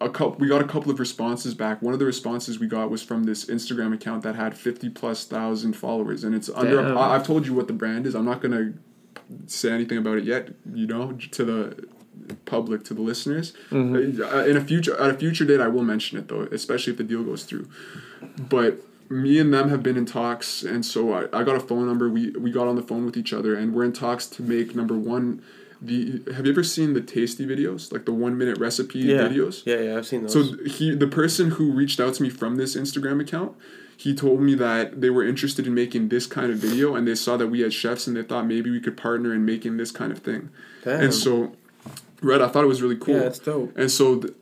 a 0.00 0.10
couple, 0.10 0.36
we 0.38 0.48
got 0.48 0.60
a 0.60 0.66
couple 0.66 0.90
of 0.90 0.98
responses 0.98 1.54
back. 1.54 1.80
One 1.80 1.92
of 1.94 2.00
the 2.00 2.04
responses 2.04 2.58
we 2.58 2.66
got 2.66 2.90
was 2.90 3.04
from 3.04 3.22
this 3.22 3.44
Instagram 3.44 3.94
account 3.94 4.24
that 4.24 4.34
had 4.34 4.58
fifty 4.58 4.88
plus 4.90 5.24
thousand 5.24 5.74
followers, 5.74 6.24
and 6.24 6.34
it's 6.34 6.50
under. 6.50 6.96
I, 6.98 7.14
I've 7.14 7.24
told 7.24 7.46
you 7.46 7.54
what 7.54 7.68
the 7.68 7.72
brand 7.72 8.04
is. 8.04 8.16
I'm 8.16 8.24
not 8.24 8.42
gonna 8.42 8.72
say 9.46 9.70
anything 9.70 9.98
about 9.98 10.18
it 10.18 10.24
yet. 10.24 10.48
You 10.74 10.88
know, 10.88 11.12
to 11.12 11.44
the 11.44 11.86
public, 12.44 12.84
to 12.84 12.94
the 12.94 13.02
listeners. 13.02 13.52
Mm-hmm. 13.70 14.22
Uh, 14.22 14.44
In 14.44 14.56
a 14.56 14.60
future, 14.64 14.98
at 15.00 15.10
a 15.10 15.14
future 15.14 15.44
date, 15.44 15.60
I 15.60 15.68
will 15.68 15.84
mention 15.84 16.18
it 16.18 16.28
though, 16.28 16.42
especially 16.52 16.92
if 16.92 16.96
the 16.98 17.04
deal 17.04 17.22
goes 17.24 17.44
through. 17.44 17.68
But 18.48 18.78
me 19.08 19.38
and 19.38 19.52
them 19.52 19.68
have 19.68 19.82
been 19.82 19.96
in 19.96 20.06
talks, 20.06 20.62
and 20.62 20.84
so 20.86 21.12
I, 21.12 21.24
I 21.38 21.42
got 21.44 21.56
a 21.56 21.60
phone 21.60 21.86
number. 21.86 22.08
We 22.08 22.30
we 22.30 22.50
got 22.50 22.66
on 22.68 22.76
the 22.76 22.82
phone 22.82 23.04
with 23.04 23.16
each 23.16 23.32
other, 23.32 23.54
and 23.54 23.74
we're 23.74 23.84
in 23.84 23.92
talks 23.92 24.26
to 24.28 24.42
make 24.42 24.74
number 24.74 24.96
one. 24.96 25.42
The 25.84 26.22
have 26.32 26.46
you 26.46 26.52
ever 26.52 26.62
seen 26.62 26.92
the 26.94 27.00
tasty 27.00 27.44
videos, 27.44 27.92
like 27.92 28.04
the 28.04 28.12
one 28.12 28.38
minute 28.38 28.58
recipe 28.58 29.00
Yeah. 29.00 29.26
videos? 29.28 29.66
Yeah, 29.66 29.80
yeah, 29.80 29.96
I've 29.98 30.06
seen 30.06 30.22
those. 30.22 30.32
So 30.32 30.56
he, 30.64 30.94
the 30.94 31.08
person 31.08 31.50
who 31.50 31.72
reached 31.72 31.98
out 31.98 32.14
to 32.14 32.22
me 32.22 32.30
from 32.30 32.54
this 32.54 32.76
Instagram 32.76 33.20
account, 33.20 33.56
he 33.96 34.14
told 34.14 34.40
me 34.40 34.54
that 34.54 35.00
they 35.00 35.10
were 35.10 35.24
interested 35.26 35.66
in 35.66 35.74
making 35.74 36.08
this 36.08 36.26
kind 36.26 36.52
of 36.52 36.58
video, 36.58 36.94
and 36.94 37.06
they 37.06 37.16
saw 37.16 37.36
that 37.36 37.48
we 37.48 37.60
had 37.60 37.72
chefs, 37.74 38.06
and 38.06 38.16
they 38.16 38.22
thought 38.22 38.46
maybe 38.46 38.70
we 38.70 38.78
could 38.80 38.96
partner 38.96 39.34
in 39.34 39.44
making 39.44 39.76
this 39.76 39.90
kind 39.90 40.12
of 40.12 40.18
thing. 40.20 40.50
Damn. 40.84 41.00
And 41.00 41.12
so, 41.14 41.56
Red, 42.22 42.40
I 42.42 42.48
thought 42.48 42.64
it 42.64 42.68
was 42.68 42.80
really 42.82 42.96
cool. 42.96 43.16
yeah, 43.16 43.22
it's 43.22 43.38
dope. 43.38 43.76
And 43.76 43.90
so, 43.90 44.20
th- 44.20 44.34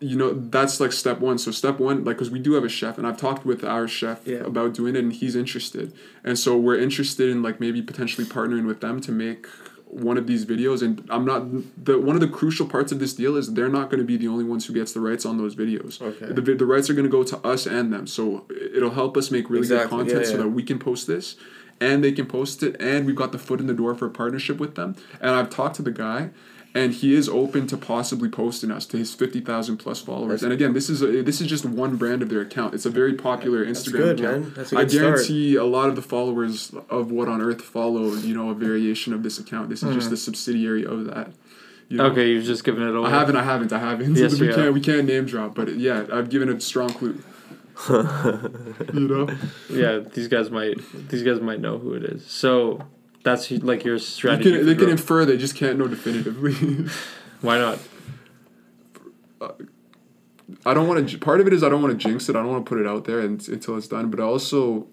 you 0.00 0.16
know, 0.16 0.34
that's 0.34 0.80
like 0.80 0.92
step 0.92 1.20
one. 1.20 1.38
So 1.38 1.50
step 1.50 1.78
one, 1.78 2.04
like, 2.04 2.16
because 2.16 2.30
we 2.30 2.38
do 2.38 2.52
have 2.54 2.64
a 2.64 2.68
chef, 2.68 2.98
and 2.98 3.06
I've 3.06 3.16
talked 3.16 3.44
with 3.46 3.64
our 3.64 3.88
chef 3.88 4.26
Yeah. 4.26 4.38
about 4.38 4.74
doing 4.74 4.96
it, 4.96 5.00
and 5.00 5.12
he's 5.12 5.34
interested. 5.36 5.92
And 6.22 6.38
so 6.38 6.56
we're 6.58 6.78
interested 6.78 7.28
in 7.30 7.42
like 7.42 7.60
maybe 7.60 7.80
potentially 7.82 8.26
partnering 8.26 8.66
with 8.66 8.80
them 8.80 9.00
to 9.02 9.12
make 9.12 9.46
one 9.86 10.18
of 10.18 10.26
these 10.26 10.44
videos. 10.44 10.82
And 10.82 11.06
I'm 11.08 11.24
not 11.24 11.44
the 11.84 11.98
one 11.98 12.16
of 12.16 12.20
the 12.20 12.28
crucial 12.28 12.66
parts 12.66 12.90
of 12.92 12.98
this 12.98 13.14
deal 13.14 13.36
is 13.36 13.54
they're 13.54 13.68
not 13.68 13.88
going 13.90 14.00
to 14.00 14.04
be 14.06 14.16
the 14.16 14.26
only 14.28 14.44
ones 14.44 14.66
who 14.66 14.72
gets 14.74 14.92
the 14.92 15.00
rights 15.00 15.24
on 15.24 15.38
those 15.38 15.54
videos. 15.54 16.02
Okay. 16.02 16.26
The, 16.32 16.42
the 16.54 16.66
rights 16.66 16.90
are 16.90 16.94
going 16.94 17.04
to 17.06 17.10
go 17.10 17.22
to 17.22 17.38
us 17.46 17.64
and 17.66 17.92
them. 17.92 18.06
So 18.08 18.46
it'll 18.74 18.90
help 18.90 19.16
us 19.16 19.30
make 19.30 19.48
really 19.48 19.60
Exactly, 19.60 19.84
good 19.84 19.96
content 19.96 20.26
yeah, 20.26 20.32
so 20.32 20.36
that 20.38 20.48
we 20.48 20.62
can 20.64 20.78
post 20.78 21.06
this. 21.06 21.36
And 21.80 22.04
they 22.04 22.12
can 22.12 22.26
post 22.26 22.62
it, 22.62 22.76
and 22.80 23.04
we've 23.04 23.16
got 23.16 23.32
the 23.32 23.38
foot 23.38 23.58
in 23.60 23.66
the 23.66 23.74
door 23.74 23.94
for 23.96 24.06
a 24.06 24.10
partnership 24.10 24.58
with 24.58 24.74
them. 24.76 24.94
And 25.20 25.30
I've 25.32 25.50
talked 25.50 25.74
to 25.76 25.82
the 25.82 25.90
guy, 25.90 26.30
and 26.74 26.92
he 26.92 27.14
is 27.14 27.28
open 27.28 27.68
to 27.68 27.76
possibly 27.76 28.28
posting 28.28 28.70
us 28.72 28.84
to 28.86 28.96
his 28.96 29.14
fifty 29.14 29.40
thousand 29.40 29.76
plus 29.76 30.00
followers. 30.00 30.40
That's- 30.40 30.42
and 30.42 30.52
again, 30.52 30.72
this 30.74 30.90
is 30.90 31.02
a, 31.02 31.22
this 31.22 31.40
is 31.40 31.46
just 31.46 31.64
one 31.64 31.96
brand 31.96 32.20
of 32.20 32.28
their 32.28 32.40
account. 32.40 32.74
It's 32.74 32.84
a 32.84 32.90
very 32.90 33.14
popular 33.14 33.64
That's 33.64 33.84
Instagram 33.84 33.96
good, 33.96 34.20
account. 34.20 34.42
man. 34.42 34.52
That's 34.56 34.72
a 34.72 34.76
I 34.76 34.80
good 34.82 34.90
start. 34.90 35.14
guarantee 35.16 35.54
a 35.54 35.64
lot 35.64 35.88
of 35.88 35.96
the 35.96 36.02
followers 36.02 36.72
of 36.90 37.12
What 37.12 37.28
on 37.28 37.40
Earth 37.40 37.62
follow, 37.62 38.14
you 38.14 38.34
know, 38.34 38.50
a 38.50 38.54
variation 38.54 39.12
of 39.12 39.22
this 39.22 39.38
account. 39.38 39.68
This 39.68 39.82
is 39.82 39.94
just 39.94 40.06
mm-hmm. 40.06 40.14
a 40.14 40.18
subsidiary 40.18 40.84
of 40.84 41.04
that. 41.06 41.30
You 41.88 41.98
know? 41.98 42.06
Okay, 42.06 42.30
you've 42.30 42.44
just 42.44 42.64
given 42.64 42.82
it 42.82 42.96
away. 42.96 43.08
I 43.08 43.10
haven't. 43.10 43.36
I 43.36 43.44
haven't. 43.44 43.72
I 43.72 43.78
haven't. 43.78 44.16
Yes, 44.16 44.34
we 44.40 44.52
can't. 44.52 44.74
We 44.74 44.80
can't 44.80 45.06
name 45.06 45.26
drop, 45.26 45.54
but 45.54 45.76
yeah, 45.76 46.06
I've 46.12 46.28
given 46.28 46.48
a 46.48 46.60
strong 46.60 46.88
clue. 46.88 47.22
you 47.88 49.08
know. 49.08 49.28
Yeah, 49.70 49.98
these 49.98 50.26
guys 50.26 50.50
might. 50.50 50.78
These 51.08 51.22
guys 51.22 51.40
might 51.40 51.60
know 51.60 51.78
who 51.78 51.94
it 51.94 52.04
is. 52.04 52.26
So 52.26 52.80
that's 53.24 53.50
like 53.50 53.84
your 53.84 53.98
strategy. 53.98 54.52
can, 54.52 54.66
they 54.66 54.74
can 54.74 54.90
infer. 54.90 55.24
They 55.24 55.36
just 55.36 55.56
can't 55.56 55.78
know 55.78 55.88
definitively. 55.88 56.52
Why 57.40 57.58
not? 57.58 57.78
Uh, 59.40 59.48
I 60.66 60.74
don't 60.74 60.86
want 60.86 61.08
to. 61.08 61.18
Part 61.18 61.40
of 61.40 61.46
it 61.46 61.52
is 61.52 61.64
I 61.64 61.70
don't 61.70 61.82
want 61.82 61.98
to 61.98 62.08
jinx 62.08 62.28
it. 62.28 62.36
I 62.36 62.40
don't 62.40 62.50
want 62.50 62.64
to 62.64 62.68
put 62.68 62.78
it 62.78 62.86
out 62.86 63.04
there 63.06 63.20
and, 63.20 63.46
until 63.48 63.76
it's 63.78 63.88
done. 63.88 64.10
But 64.10 64.20
also, 64.20 64.86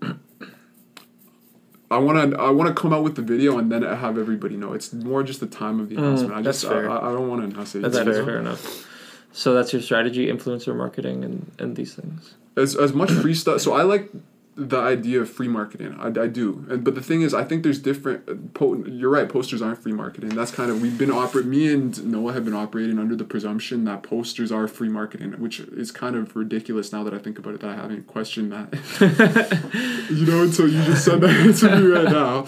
I 1.91 1.97
want 1.97 2.31
to. 2.31 2.39
I 2.39 2.50
want 2.51 2.73
to 2.73 2.81
come 2.81 2.93
out 2.93 3.03
with 3.03 3.15
the 3.15 3.21
video 3.21 3.57
and 3.57 3.69
then 3.69 3.83
have 3.83 4.17
everybody 4.17 4.55
know. 4.55 4.71
It's 4.71 4.93
more 4.93 5.23
just 5.23 5.41
the 5.41 5.47
time 5.47 5.81
of 5.81 5.89
the 5.89 5.95
mm, 5.95 6.00
announcement. 6.00 6.33
I 6.33 6.41
that's 6.41 6.61
just. 6.61 6.71
fair. 6.71 6.89
I, 6.89 7.09
I 7.09 7.11
don't 7.11 7.27
want 7.27 7.41
to 7.41 7.53
announce 7.53 7.75
it. 7.75 7.81
That's 7.81 7.97
is 7.97 8.03
fair. 8.03 8.25
fair 8.25 8.39
enough. 8.39 8.88
So 9.33 9.53
that's 9.53 9.73
your 9.73 9.81
strategy, 9.81 10.27
influencer 10.27 10.75
marketing, 10.75 11.25
and 11.25 11.51
and 11.59 11.75
these 11.75 11.95
things. 11.95 12.35
as 12.55 12.77
as 12.77 12.93
much 12.93 13.11
free 13.11 13.33
stuff. 13.33 13.59
So 13.59 13.73
I 13.73 13.83
like 13.83 14.09
the 14.55 14.77
idea 14.77 15.22
of 15.22 15.29
free 15.29 15.48
marketing. 15.48 15.96
I, 15.98 16.08
I 16.08 16.27
do. 16.27 16.65
And 16.70 16.84
but 16.84 16.93
the 16.96 17.01
thing 17.01 17.22
is, 17.22 17.34
I 17.34 17.43
think 17.43 17.63
there's 17.63 17.79
different. 17.79 18.27
uh, 18.29 18.36
Po- 18.53 18.84
you're 18.86 19.10
right. 19.10 19.27
Posters 19.29 19.62
aren't 19.62 19.81
free 19.81 19.93
marketing. 19.93 20.31
That's 20.31 20.51
kind 20.51 20.70
of 20.70 20.81
we've 20.81 20.98
been 20.98 21.10
operate. 21.12 21.46
Me 21.46 21.72
and 21.74 22.03
Noah 22.05 22.34
have 22.34 22.43
been 22.46 22.53
operating 22.53 23.00
under 23.00 23.15
the 23.15 23.24
presumption 23.24 23.86
that 23.86 24.03
posters 24.03 24.51
are 24.51 24.67
free 24.67 24.89
marketing, 24.89 25.31
which 25.34 25.60
is 25.62 25.91
kind 25.91 26.15
of 26.15 26.36
ridiculous 26.36 26.91
now 26.91 27.03
that 27.03 27.13
I 27.13 27.17
think 27.17 27.39
about 27.39 27.55
it. 27.55 27.62
That 27.62 27.70
I 27.72 27.75
haven't 27.75 28.08
questioned 28.08 28.51
that. 28.51 28.74
you 30.12 30.25
know, 30.25 30.43
until 30.43 30.67
you 30.67 30.84
just 30.84 31.05
said 31.05 31.22
that 31.22 31.55
to 31.60 31.79
me 31.79 31.88
right 31.88 32.12
now. 32.12 32.46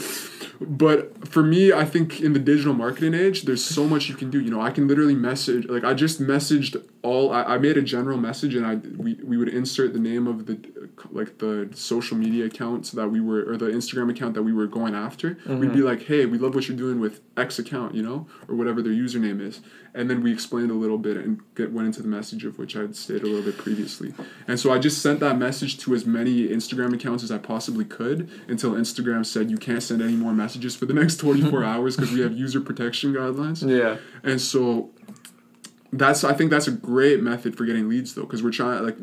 But 0.62 1.28
for 1.28 1.42
me, 1.44 1.74
I 1.74 1.84
think 1.84 2.22
in 2.22 2.34
the 2.34 2.40
digital 2.40 2.74
marketing 2.74 3.14
age, 3.14 3.44
there's 3.44 3.64
so 3.64 3.86
much 3.86 4.08
you 4.08 4.16
can 4.16 4.30
do. 4.30 4.40
You 4.40 4.52
know, 4.52 4.62
I 4.62 4.72
can 4.72 4.88
literally 4.88 5.16
message. 5.16 5.68
Like 5.68 5.84
I 5.84 5.94
just 5.94 6.22
messaged 6.22 6.82
all. 7.04 7.32
I, 7.32 7.44
I 7.44 7.58
made 7.58 7.78
a 7.78 7.82
general 7.82 8.18
message, 8.18 8.56
and 8.56 8.66
I 8.66 8.76
we, 8.76 9.16
we 9.16 9.38
would 9.38 9.50
insert 9.50 9.94
the 9.94 10.00
name 10.00 10.28
of 10.28 10.46
the 10.46 10.58
like 11.12 11.38
the 11.38 11.70
social 11.74 12.18
media 12.18 12.46
account 12.46 12.92
that 12.94 13.10
we 13.10 13.22
were 13.22 13.52
or 13.52 13.58
the 13.58 13.68
Instagram 13.68 14.10
account 14.10 14.34
that 14.34 14.44
we 14.44 14.54
were 14.54 14.68
going 14.68 14.96
after. 14.96 15.38
We'd 15.46 15.60
be 15.60 15.68
mm-hmm. 15.68 15.82
like, 15.82 16.04
hey, 16.04 16.26
we 16.26 16.38
love 16.38 16.56
what 16.56 16.68
you're 16.68 16.78
doing 16.78 17.00
with 17.00 17.22
X 17.38 17.60
account, 17.60 17.94
you 17.94 18.02
know, 18.02 18.28
or 18.48 18.56
whatever 18.56 18.82
their 18.82 18.94
username 18.94 19.42
is, 19.42 19.62
and 19.94 20.10
then 20.10 20.24
we 20.24 20.32
explained 20.32 20.72
a 20.72 20.76
little 20.76 20.98
bit 20.98 21.18
and 21.18 21.42
get 21.56 21.72
went 21.72 21.88
into 21.88 22.02
the 22.02 22.08
message 22.08 22.46
of 22.46 22.58
which 22.58 22.76
I'd 22.76 22.96
stated 22.96 23.24
a 23.24 23.28
little 23.28 23.44
bit 23.44 23.58
previously. 23.58 24.13
And 24.48 24.60
so 24.60 24.72
I 24.72 24.80
just 24.80 25.02
sent 25.02 25.20
that 25.20 25.38
message 25.38 25.78
to 25.80 25.94
as 25.94 26.06
many 26.06 26.48
Instagram 26.48 26.94
accounts 26.94 27.24
as 27.24 27.32
I 27.32 27.38
possibly 27.38 27.86
could 27.86 28.30
until 28.48 28.72
Instagram 28.72 29.26
said 29.26 29.52
you 29.52 29.58
can't 29.58 29.84
send 29.84 30.02
any 30.02 30.16
more 30.16 30.34
messages 30.34 30.76
for 30.76 30.86
the 30.86 30.94
next 30.94 31.18
24 31.24 31.63
hours 31.63 31.96
because 31.96 32.12
we 32.12 32.22
have 32.22 32.34
user 32.34 32.62
protection 32.62 33.13
guidelines. 33.13 33.68
Yeah. 33.68 33.98
And 34.24 34.39
so 34.39 34.92
that's 35.93 36.23
I 36.23 36.34
think 36.34 36.51
that's 36.51 36.67
a 36.67 36.71
great 36.71 37.21
method 37.21 37.56
for 37.58 37.65
getting 37.65 37.88
leads 37.88 38.15
though 38.15 38.23
because 38.23 38.43
we're 38.43 38.51
trying 38.51 38.84
like 38.84 38.97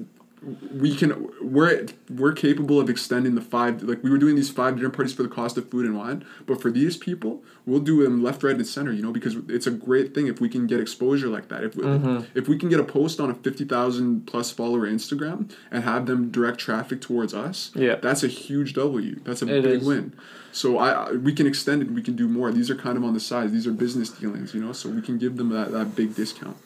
we 0.73 0.95
can 0.97 1.29
we're 1.43 1.87
we're 2.09 2.33
capable 2.33 2.81
of 2.81 2.89
extending 2.89 3.35
the 3.35 3.43
five 3.43 3.83
like 3.83 4.03
we 4.03 4.11
were 4.11 4.17
doing 4.17 4.37
these 4.37 4.49
five 4.49 4.77
dinner 4.77 4.89
parties 4.89 5.13
for 5.13 5.23
the 5.23 5.29
cost 5.29 5.59
of 5.59 5.71
food 5.71 5.85
and 5.85 5.97
wine 5.97 6.25
but 6.47 6.63
for 6.63 6.71
these 6.71 6.97
people 6.97 7.43
we'll 7.67 7.81
do 7.81 8.03
them 8.03 8.23
left 8.23 8.43
right 8.43 8.57
and 8.57 8.67
center 8.67 8.91
you 8.91 9.03
know 9.03 9.13
because 9.13 9.37
it's 9.49 9.67
a 9.67 9.71
great 9.71 10.15
thing 10.15 10.29
if 10.29 10.41
we 10.41 10.49
can 10.49 10.67
get 10.67 10.81
exposure 10.81 11.29
like 11.29 11.49
that. 11.49 11.63
If 11.63 11.77
we, 11.77 11.85
mm-hmm. 11.85 12.25
if 12.39 12.49
we 12.49 12.57
can 12.57 12.71
get 12.71 12.81
a 12.81 12.85
post 12.85 13.21
on 13.21 13.31
a 13.31 13.35
50,000 13.35 14.27
plus 14.27 14.51
follower 14.51 14.89
Instagram 14.89 15.53
and 15.71 15.85
have 15.85 16.07
them 16.07 16.31
direct 16.31 16.59
traffic 16.59 17.03
towards 17.03 17.35
us 17.35 17.71
Yeah. 17.75 17.97
that's 17.97 18.23
a 18.25 18.29
huge 18.29 18.73
W. 18.75 19.21
That's 19.25 19.43
a 19.43 19.55
It 19.59 19.63
big 19.63 19.83
is. 19.83 19.87
win. 19.87 20.15
So 20.53 20.79
I 20.79 20.91
I- 20.91 21.13
we 21.13 21.33
can 21.35 21.47
extend 21.47 21.83
it. 21.83 21.91
We 21.91 22.03
can 22.03 22.17
do 22.17 22.27
more. 22.29 22.51
These 22.51 22.71
are 22.71 22.75
kind 22.75 22.97
of 22.97 23.05
on 23.05 23.13
the 23.15 23.21
sides. 23.21 23.53
These 23.53 23.67
are 23.67 23.73
business 23.73 24.09
dealings 24.09 24.55
you 24.55 24.61
know 24.65 24.73
so 24.73 24.89
we 24.89 25.03
can 25.03 25.19
give 25.19 25.37
them 25.37 25.51
that, 25.51 25.71
that 25.73 25.95
big 25.95 26.15
discount 26.15 26.57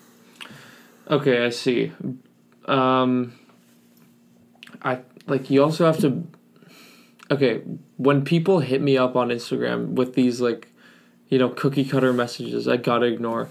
Okay, 1.10 1.44
I 1.44 1.50
see. 1.50 1.92
Um, 2.66 3.38
I 4.82 5.00
like 5.26 5.50
you 5.50 5.62
also 5.62 5.84
have 5.86 5.98
to. 5.98 6.26
Okay, 7.30 7.62
when 7.96 8.24
people 8.24 8.60
hit 8.60 8.82
me 8.82 8.96
up 8.96 9.16
on 9.16 9.28
Instagram 9.28 9.90
with 9.94 10.14
these 10.14 10.40
like, 10.40 10.68
you 11.28 11.38
know, 11.38 11.48
cookie 11.48 11.84
cutter 11.84 12.12
messages, 12.12 12.68
I 12.68 12.76
gotta 12.76 13.06
ignore. 13.06 13.48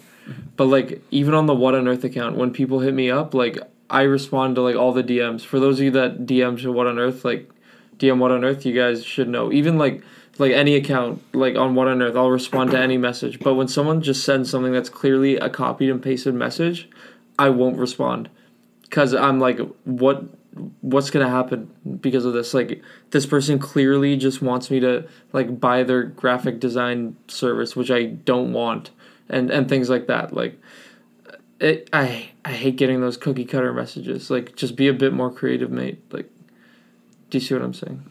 But 0.56 0.66
like 0.66 1.02
even 1.12 1.34
on 1.34 1.46
the 1.46 1.56
What 1.56 1.76
on 1.76 1.88
Earth 1.88 2.04
account, 2.04 2.38
when 2.38 2.52
people 2.52 2.80
hit 2.80 2.94
me 2.94 3.12
up, 3.12 3.34
like 3.34 3.58
I 3.90 4.04
respond 4.04 4.56
to 4.56 4.62
like 4.62 4.76
all 4.76 4.94
the 4.94 5.04
DMs. 5.04 5.42
For 5.42 5.60
those 5.60 5.80
of 5.80 5.86
you 5.86 5.92
that 5.92 6.26
DM 6.26 6.60
to 6.62 6.72
What 6.72 6.88
on 6.88 6.98
Earth, 6.98 7.26
like 7.26 7.50
DM 7.98 8.20
What 8.20 8.32
on 8.32 8.44
Earth, 8.44 8.66
you 8.66 8.74
guys 8.74 9.04
should 9.04 9.30
know. 9.30 9.52
Even 9.52 9.78
like 9.78 10.04
like 10.40 10.52
any 10.52 10.76
account, 10.76 11.22
like 11.36 11.56
on 11.56 11.76
What 11.76 11.88
on 11.88 12.02
Earth, 12.02 12.16
I'll 12.16 12.32
respond 12.32 12.72
to 12.72 12.80
any 12.80 12.98
message. 12.98 13.40
But 13.40 13.56
when 13.56 13.68
someone 13.68 14.02
just 14.02 14.24
sends 14.24 14.50
something 14.50 14.72
that's 14.72 14.90
clearly 14.90 15.38
a 15.38 15.50
copied 15.50 15.90
and 15.90 16.02
pasted 16.02 16.34
message, 16.34 16.90
I 17.40 17.50
won't 17.50 17.78
respond 17.78 18.30
because 18.84 19.14
I'm 19.14 19.40
like, 19.40 19.60
what, 19.86 20.24
what's 20.82 21.10
gonna 21.10 21.30
happen 21.30 21.72
because 22.02 22.26
of 22.26 22.34
this? 22.34 22.54
Like, 22.54 22.82
this 23.12 23.26
person 23.26 23.60
clearly 23.60 24.18
just 24.18 24.42
wants 24.42 24.70
me 24.70 24.80
to 24.82 25.08
like 25.32 25.60
buy 25.60 25.84
their 25.84 26.04
graphic 26.04 26.60
design 26.60 27.16
service, 27.28 27.76
which 27.76 27.90
I 27.92 28.04
don't 28.06 28.54
want, 28.54 28.92
and 29.30 29.50
and 29.50 29.68
things 29.68 29.90
like 29.90 30.08
that. 30.08 30.34
Like, 30.34 30.60
it, 31.60 31.90
I 31.92 32.30
I 32.46 32.52
hate 32.52 32.76
getting 32.76 33.02
those 33.02 33.18
cookie 33.18 33.46
cutter 33.46 33.74
messages. 33.74 34.30
Like, 34.30 34.56
just 34.56 34.76
be 34.76 34.88
a 34.88 34.94
bit 34.94 35.14
more 35.14 35.32
creative, 35.32 35.72
mate. 35.72 36.04
Like, 36.12 36.30
do 37.30 37.38
you 37.38 37.44
see 37.44 37.56
what 37.56 37.64
I'm 37.64 37.74
saying? 37.74 38.04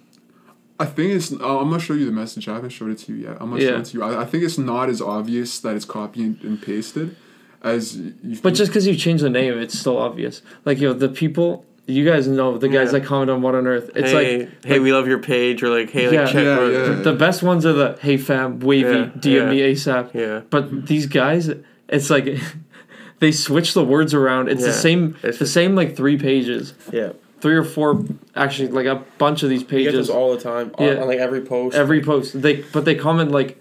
I 0.80 0.86
think 0.86 1.12
it's. 1.12 1.30
Uh, 1.30 1.60
I'm 1.60 1.68
gonna 1.70 1.78
show 1.78 1.94
you 1.94 2.06
the 2.06 2.12
message. 2.12 2.48
I 2.48 2.54
haven't 2.54 2.70
showed 2.70 2.90
it 2.90 2.98
to 3.00 3.12
you 3.14 3.28
yet. 3.28 3.36
I'm 3.40 3.50
gonna 3.50 3.62
Yeah. 3.62 3.68
show 3.70 3.78
it 3.78 3.84
to 3.84 3.98
you. 3.98 4.02
I, 4.02 4.22
I 4.22 4.24
think 4.24 4.42
it's 4.42 4.58
not 4.58 4.88
as 4.88 5.00
obvious 5.00 5.60
that 5.60 5.76
it's 5.76 5.84
copy 5.84 6.24
and, 6.24 6.40
and 6.42 6.60
pasted 6.60 7.14
as 7.62 7.96
you. 7.96 8.14
But 8.42 8.54
just 8.54 8.70
because 8.70 8.86
you 8.86 8.96
change 8.96 9.20
the 9.22 9.30
name, 9.30 9.58
it's 9.58 9.78
still 9.78 9.96
obvious. 9.98 10.42
Like, 10.64 10.78
you 10.80 10.88
know, 10.88 10.94
the 10.94 11.08
people. 11.08 11.64
You 11.84 12.04
guys 12.04 12.28
know 12.28 12.58
the 12.58 12.68
guys 12.68 12.92
Yeah. 12.92 13.00
that 13.00 13.04
comment 13.06 13.28
on 13.28 13.42
What 13.42 13.56
on 13.56 13.66
Earth. 13.66 13.90
It's 13.96 14.12
hey, 14.12 14.38
like 14.38 14.64
hey, 14.64 14.78
we 14.78 14.92
love 14.92 15.08
your 15.08 15.18
page, 15.18 15.64
or 15.64 15.68
like, 15.68 15.90
hey, 15.90 16.04
like, 16.06 16.12
Yeah. 16.14 16.26
check. 16.26 16.44
Yeah, 16.44 16.58
our- 16.58 16.70
yeah. 16.70 16.84
The, 16.90 16.94
the 17.10 17.12
best 17.12 17.42
ones 17.42 17.66
are 17.66 17.72
the 17.72 17.98
hey 18.00 18.16
fam, 18.18 18.60
wavy, 18.60 18.88
Yeah, 18.88 19.06
DM 19.18 19.50
me 19.50 19.60
ASAP. 19.62 20.14
yeah. 20.14 20.42
But 20.48 20.86
these 20.86 21.06
guys, 21.06 21.50
it's 21.88 22.08
like 22.08 22.38
they 23.18 23.32
switch 23.32 23.74
the 23.74 23.84
words 23.84 24.14
around. 24.14 24.48
It's 24.48 24.62
the 24.64 24.72
same, 24.72 25.16
it's- 25.24 25.38
the 25.38 25.46
same 25.46 25.74
like 25.74 25.96
three 25.96 26.16
pages, 26.16 26.72
Yeah, 26.92 27.10
three 27.40 27.56
or 27.56 27.64
four, 27.64 28.04
actually 28.36 28.68
like 28.68 28.86
a 28.86 29.02
bunch 29.18 29.42
of 29.42 29.50
these 29.50 29.62
you 29.62 29.66
get 29.66 29.86
pages. 29.92 30.08
all 30.08 30.32
the 30.36 30.40
time 30.40 30.70
on, 30.78 30.86
Yeah. 30.86 31.00
on 31.00 31.08
like 31.08 31.18
every 31.18 31.40
post. 31.40 31.76
Every 31.76 32.00
post, 32.00 32.40
they 32.40 32.62
but 32.72 32.84
they 32.84 32.94
comment 32.94 33.32
like, 33.32 33.60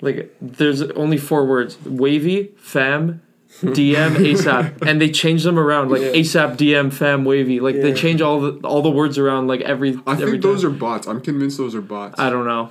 like 0.00 0.32
there's 0.40 0.82
only 0.82 1.16
four 1.16 1.44
words: 1.44 1.78
wavy, 1.84 2.52
fam, 2.58 3.22
DM, 3.62 4.16
ASAP, 4.16 4.82
and 4.86 5.00
they 5.00 5.10
change 5.10 5.42
them 5.44 5.58
around 5.58 5.90
like 5.90 6.02
Yeah. 6.02 6.12
ASAP, 6.12 6.56
DM, 6.56 6.92
fam, 6.92 7.24
wavy. 7.24 7.60
Like 7.60 7.76
they 7.76 7.92
change 7.94 8.20
all 8.20 8.40
the 8.40 8.66
all 8.66 8.82
the 8.82 8.90
words 8.90 9.18
around 9.18 9.46
like 9.48 9.60
every. 9.62 9.98
I 10.06 10.12
every 10.12 10.32
think 10.32 10.42
those 10.42 10.62
time. 10.62 10.72
are 10.72 10.74
bots. 10.74 11.06
I'm 11.06 11.20
convinced 11.20 11.56
those 11.58 11.74
are 11.74 11.80
bots. 11.80 12.20
I 12.20 12.30
don't 12.30 12.46
know. 12.46 12.70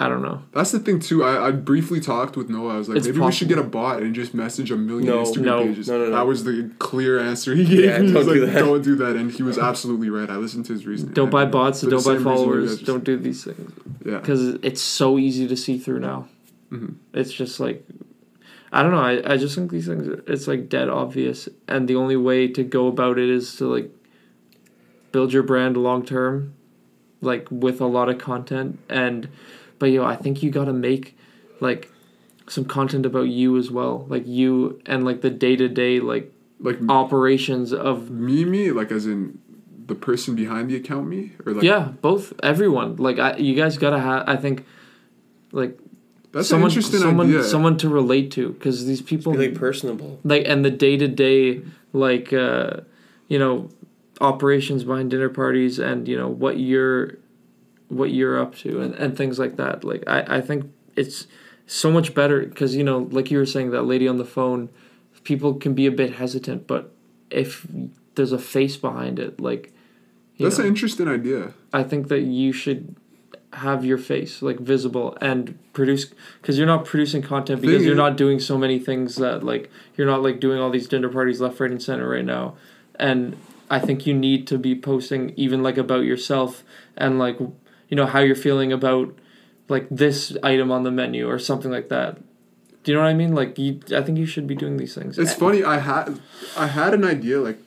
I 0.00 0.08
don't 0.08 0.22
know. 0.22 0.42
That's 0.52 0.72
the 0.72 0.80
thing 0.80 0.98
too. 0.98 1.22
I, 1.22 1.46
I 1.48 1.50
briefly 1.52 2.00
talked 2.00 2.36
with 2.36 2.50
Noah. 2.50 2.74
I 2.74 2.78
was 2.78 2.88
like, 2.88 2.98
It's 2.98 3.06
maybe 3.06 3.20
we 3.20 3.30
should 3.30 3.46
get 3.48 3.58
a 3.58 3.62
bot 3.62 4.02
and 4.02 4.12
just 4.12 4.34
message 4.34 4.72
a 4.72 4.76
million 4.76 5.06
No, 5.06 5.22
Instagram 5.22 5.42
no, 5.44 5.62
pages. 5.64 5.88
no, 5.88 5.98
no, 5.98 6.04
no. 6.06 6.10
That 6.10 6.26
was 6.26 6.42
the 6.42 6.68
clear 6.80 7.20
answer 7.20 7.54
he 7.54 7.64
gave 7.64 7.84
Yeah, 7.84 7.98
me. 8.00 8.08
He 8.08 8.12
was 8.12 8.26
don't 8.26 8.34
do 8.34 8.44
like, 8.44 8.52
that. 8.54 8.58
don't 8.58 8.82
do 8.82 8.96
that, 8.96 9.14
and 9.16 9.30
he 9.30 9.44
was 9.44 9.56
absolutely 9.56 10.10
right. 10.10 10.28
I 10.28 10.36
listened 10.36 10.66
to 10.66 10.72
his 10.72 10.84
reasoning. 10.84 11.14
Don't 11.14 11.26
And 11.26 11.32
buy 11.32 11.44
bots 11.44 11.82
and 11.84 11.92
don't 11.92 12.00
buy 12.04 12.16
same 12.16 12.16
reason 12.16 12.32
you 12.32 12.36
followers. 12.36 12.70
just- 12.74 12.84
Don't 12.86 13.04
do 13.04 13.16
these 13.16 13.44
things 13.44 13.72
Yeah. 14.04 14.18
because 14.18 14.42
it's 14.62 14.82
so 14.82 15.16
easy 15.16 15.46
to 15.46 15.56
see 15.56 15.78
through 15.78 16.00
now. 16.00 16.26
Mhm. 16.72 16.94
It's 17.14 17.32
just 17.32 17.60
like 17.60 17.86
I 18.74 18.82
don't 18.82 18.90
know. 18.90 18.98
I, 18.98 19.34
I 19.34 19.36
just 19.36 19.54
think 19.54 19.70
these 19.70 19.86
things 19.86 20.06
it's 20.26 20.48
like 20.48 20.68
dead 20.68 20.88
obvious, 20.88 21.48
and 21.68 21.88
the 21.88 21.96
only 21.96 22.16
way 22.16 22.48
to 22.48 22.62
go 22.64 22.88
about 22.88 23.18
it 23.18 23.30
is 23.30 23.54
to 23.56 23.66
like 23.66 23.90
build 25.12 25.32
your 25.32 25.44
brand 25.44 25.76
long 25.76 26.04
term, 26.04 26.54
like 27.20 27.46
with 27.50 27.80
a 27.80 27.86
lot 27.86 28.08
of 28.08 28.18
content. 28.18 28.80
And 28.88 29.28
but 29.78 29.86
yo, 29.86 30.04
I 30.04 30.16
think 30.16 30.42
you 30.42 30.50
got 30.50 30.64
to 30.66 30.72
make 30.72 31.16
like 31.60 31.90
some 32.48 32.64
content 32.64 33.06
about 33.06 33.28
you 33.28 33.56
as 33.56 33.70
well, 33.70 34.06
like 34.08 34.26
you 34.26 34.80
and 34.86 35.04
like 35.04 35.20
the 35.22 35.30
day 35.30 35.56
to 35.56 35.68
day 35.68 36.00
like 36.00 36.32
Like 36.60 36.78
operations 36.88 37.72
of 37.72 38.10
me, 38.10 38.44
me, 38.44 38.70
like 38.72 38.90
as 38.90 39.06
in 39.06 39.38
the 39.86 39.94
person 39.94 40.34
behind 40.34 40.70
the 40.70 40.76
account, 40.76 41.06
me, 41.08 41.32
or 41.44 41.52
like 41.52 41.62
yeah, 41.62 41.92
both 42.00 42.32
everyone. 42.42 42.96
Like 42.96 43.18
I, 43.18 43.36
you 43.36 43.54
guys 43.54 43.76
gotta 43.78 44.00
have. 44.00 44.24
I 44.26 44.36
think 44.36 44.64
like 45.52 45.78
That's 46.34 46.48
someone, 46.48 46.70
an 46.70 46.76
interesting 46.76 47.00
someone, 47.00 47.28
idea. 47.28 47.44
someone 47.44 47.76
to 47.78 47.88
relate 47.88 48.30
to 48.32 48.50
because 48.54 48.84
these 48.86 49.00
people 49.00 49.32
Be 49.32 49.48
like 49.48 49.54
personable. 49.54 50.18
like 50.24 50.44
and 50.46 50.64
the 50.64 50.70
day 50.70 50.96
to 50.96 51.08
day 51.08 51.62
like 51.92 52.32
uh, 52.32 52.80
you 53.28 53.38
know 53.38 53.70
operations 54.20 54.84
behind 54.84 55.10
dinner 55.10 55.28
parties 55.28 55.78
and 55.78 56.06
you 56.08 56.16
know 56.16 56.28
what 56.28 56.58
you're 56.58 57.14
what 57.88 58.10
you're 58.10 58.40
up 58.40 58.56
to 58.56 58.80
and, 58.80 58.94
and 58.94 59.16
things 59.16 59.38
like 59.38 59.56
that. 59.56 59.84
Like 59.84 60.02
I, 60.06 60.38
I 60.38 60.40
think 60.40 60.70
it's 60.96 61.26
so 61.66 61.90
much 61.90 62.14
better 62.14 62.40
because 62.44 62.74
you 62.74 62.84
know 62.84 63.08
like 63.10 63.30
you 63.30 63.38
were 63.38 63.46
saying 63.46 63.70
that 63.70 63.82
lady 63.82 64.08
on 64.08 64.16
the 64.18 64.24
phone, 64.24 64.68
people 65.22 65.54
can 65.54 65.72
be 65.74 65.86
a 65.86 65.92
bit 65.92 66.14
hesitant, 66.14 66.66
but 66.66 66.92
if 67.30 67.66
there's 68.16 68.32
a 68.32 68.38
face 68.38 68.76
behind 68.76 69.18
it, 69.18 69.40
like 69.40 69.72
That's 70.38 70.58
know, 70.58 70.64
an 70.64 70.68
interesting 70.68 71.08
idea. 71.08 71.52
I 71.72 71.82
think 71.82 72.08
that 72.08 72.20
you 72.22 72.52
should 72.52 72.96
have 73.54 73.84
your 73.84 73.98
face 73.98 74.42
like 74.42 74.58
visible 74.58 75.16
and 75.20 75.58
produce 75.72 76.06
because 76.40 76.58
you're 76.58 76.66
not 76.66 76.84
producing 76.84 77.22
content 77.22 77.60
because 77.60 77.84
you're 77.84 77.94
not 77.94 78.16
doing 78.16 78.40
so 78.40 78.58
many 78.58 78.78
things 78.78 79.16
that 79.16 79.42
like 79.44 79.70
you're 79.96 80.06
not 80.06 80.22
like 80.22 80.40
doing 80.40 80.58
all 80.60 80.70
these 80.70 80.88
dinner 80.88 81.08
parties 81.08 81.40
left 81.40 81.58
right 81.60 81.70
and 81.70 81.82
center 81.82 82.08
right 82.08 82.24
now. 82.24 82.56
And 82.98 83.36
i 83.70 83.78
think 83.78 84.06
you 84.06 84.12
need 84.14 84.46
to 84.46 84.58
be 84.58 84.74
posting 84.74 85.32
even 85.36 85.62
like 85.62 85.78
about 85.78 86.04
yourself 86.04 86.62
and 86.96 87.18
like 87.18 87.38
you 87.40 87.96
know 87.96 88.06
how 88.06 88.20
you're 88.20 88.36
feeling 88.36 88.72
about 88.72 89.14
like 89.68 89.86
this 89.90 90.36
item 90.42 90.70
on 90.70 90.82
the 90.82 90.90
menu 90.90 91.28
or 91.28 91.38
something 91.38 91.70
like 91.70 91.88
that. 91.88 92.18
Do 92.82 92.92
you 92.92 92.98
know 92.98 93.02
what 93.04 93.08
i 93.10 93.14
mean? 93.14 93.34
Like 93.34 93.58
you 93.58 93.80
i 93.96 94.02
think 94.02 94.18
you 94.18 94.26
should 94.26 94.46
be 94.46 94.54
doing 94.54 94.76
these 94.76 94.94
things. 94.94 95.18
It's 95.18 95.32
funny. 95.34 95.62
I 95.64 95.78
had 95.78 96.20
I 96.56 96.66
had 96.66 96.92
an 96.92 97.04
idea 97.04 97.40
like 97.40 97.58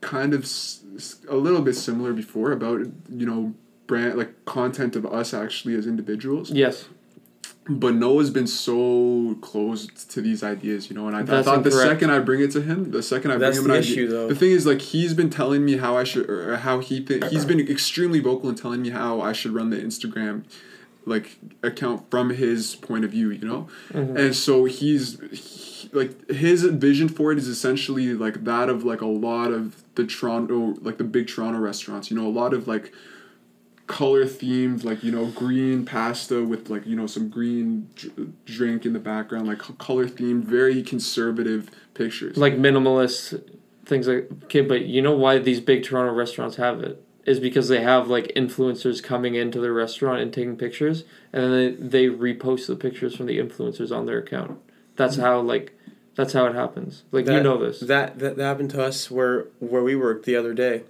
kind 0.00 0.32
of 0.34 0.44
s- 0.44 0.80
a 1.28 1.36
little 1.36 1.60
bit 1.60 1.74
similar 1.74 2.12
before 2.12 2.52
about 2.52 2.80
you 3.10 3.26
know 3.26 3.54
brand 3.86 4.16
like 4.16 4.44
content 4.44 4.96
of 4.96 5.04
us 5.06 5.34
actually 5.34 5.74
as 5.74 5.86
individuals. 5.86 6.50
yes 6.50 6.86
But 7.66 7.94
Noah's 7.94 8.28
been 8.28 8.46
so 8.46 9.38
closed 9.40 10.10
to 10.10 10.20
these 10.20 10.42
ideas, 10.42 10.90
you 10.90 10.96
know, 10.96 11.06
and 11.06 11.16
I, 11.16 11.20
I 11.20 11.22
That's 11.22 11.46
thought 11.46 11.64
the 11.64 11.70
second 11.70 12.10
I 12.10 12.18
bring 12.18 12.42
it 12.42 12.50
to 12.52 12.60
him, 12.60 12.90
the 12.90 13.02
second 13.02 13.30
I 13.30 13.38
That's 13.38 13.56
bring 13.56 13.64
him 13.64 13.70
the 13.70 13.78
an 13.78 13.84
idea, 13.84 14.06
though. 14.08 14.28
the 14.28 14.34
thing 14.34 14.52
is 14.52 14.66
like 14.66 14.82
he's 14.82 15.14
been 15.14 15.30
telling 15.30 15.64
me 15.64 15.78
how 15.78 15.96
I 15.96 16.04
should, 16.04 16.28
or 16.28 16.56
how 16.58 16.80
he 16.80 17.00
th- 17.00 17.24
he's 17.30 17.46
been 17.46 17.60
extremely 17.60 18.20
vocal 18.20 18.50
in 18.50 18.54
telling 18.54 18.82
me 18.82 18.90
how 18.90 19.22
I 19.22 19.32
should 19.32 19.52
run 19.52 19.70
the 19.70 19.78
Instagram 19.78 20.44
like 21.06 21.36
account 21.62 22.10
from 22.10 22.30
his 22.30 22.76
point 22.76 23.04
of 23.04 23.10
view, 23.10 23.30
you 23.30 23.46
know, 23.46 23.68
mm-hmm. 23.92 24.16
and 24.16 24.34
so 24.34 24.64
he's 24.66 25.18
he, 25.32 25.88
like 25.92 26.30
his 26.30 26.64
vision 26.64 27.08
for 27.08 27.32
it 27.32 27.38
is 27.38 27.48
essentially 27.48 28.12
like 28.14 28.44
that 28.44 28.68
of 28.68 28.84
like 28.84 29.00
a 29.00 29.06
lot 29.06 29.52
of 29.52 29.82
the 29.94 30.04
Toronto, 30.06 30.74
like 30.80 30.98
the 30.98 31.04
big 31.04 31.28
Toronto 31.28 31.58
restaurants, 31.60 32.10
you 32.10 32.16
know, 32.18 32.26
a 32.26 32.36
lot 32.42 32.52
of 32.54 32.66
like 32.66 32.92
color 33.86 34.24
themed 34.24 34.82
like 34.82 35.04
you 35.04 35.12
know 35.12 35.26
green 35.26 35.84
pasta 35.84 36.42
with 36.42 36.70
like 36.70 36.86
you 36.86 36.96
know 36.96 37.06
some 37.06 37.28
green 37.28 37.88
dr- 37.94 38.32
drink 38.46 38.86
in 38.86 38.94
the 38.94 38.98
background 38.98 39.46
like 39.46 39.58
color 39.78 40.06
themed 40.06 40.44
very 40.44 40.82
conservative 40.82 41.70
pictures. 41.92 42.36
Like 42.36 42.54
minimalist 42.54 43.42
things 43.84 44.08
like 44.08 44.28
okay 44.44 44.62
but 44.62 44.86
you 44.86 45.02
know 45.02 45.14
why 45.14 45.38
these 45.38 45.60
big 45.60 45.84
toronto 45.84 46.12
restaurants 46.12 46.56
have 46.56 46.80
it? 46.80 47.04
Is 47.26 47.40
because 47.40 47.68
they 47.68 47.82
have 47.82 48.08
like 48.08 48.32
influencers 48.36 49.02
coming 49.02 49.34
into 49.34 49.58
the 49.58 49.72
restaurant 49.72 50.20
and 50.20 50.32
taking 50.32 50.56
pictures 50.56 51.04
and 51.32 51.44
then 51.44 51.88
they, 51.88 52.08
they 52.08 52.14
repost 52.14 52.66
the 52.66 52.76
pictures 52.76 53.16
from 53.16 53.26
the 53.26 53.38
influencers 53.38 53.94
on 53.94 54.06
their 54.06 54.18
account. 54.18 54.60
That's 54.96 55.16
how 55.16 55.40
like 55.40 55.78
that's 56.14 56.32
how 56.32 56.46
it 56.46 56.54
happens. 56.54 57.02
Like 57.10 57.26
you 57.26 57.42
know 57.42 57.58
this. 57.58 57.80
That, 57.80 58.18
that 58.18 58.36
that 58.36 58.42
happened 58.42 58.70
to 58.70 58.82
us 58.82 59.10
where 59.10 59.46
where 59.58 59.82
we 59.82 59.96
worked 59.96 60.24
the 60.26 60.36
other 60.36 60.54
day. 60.54 60.84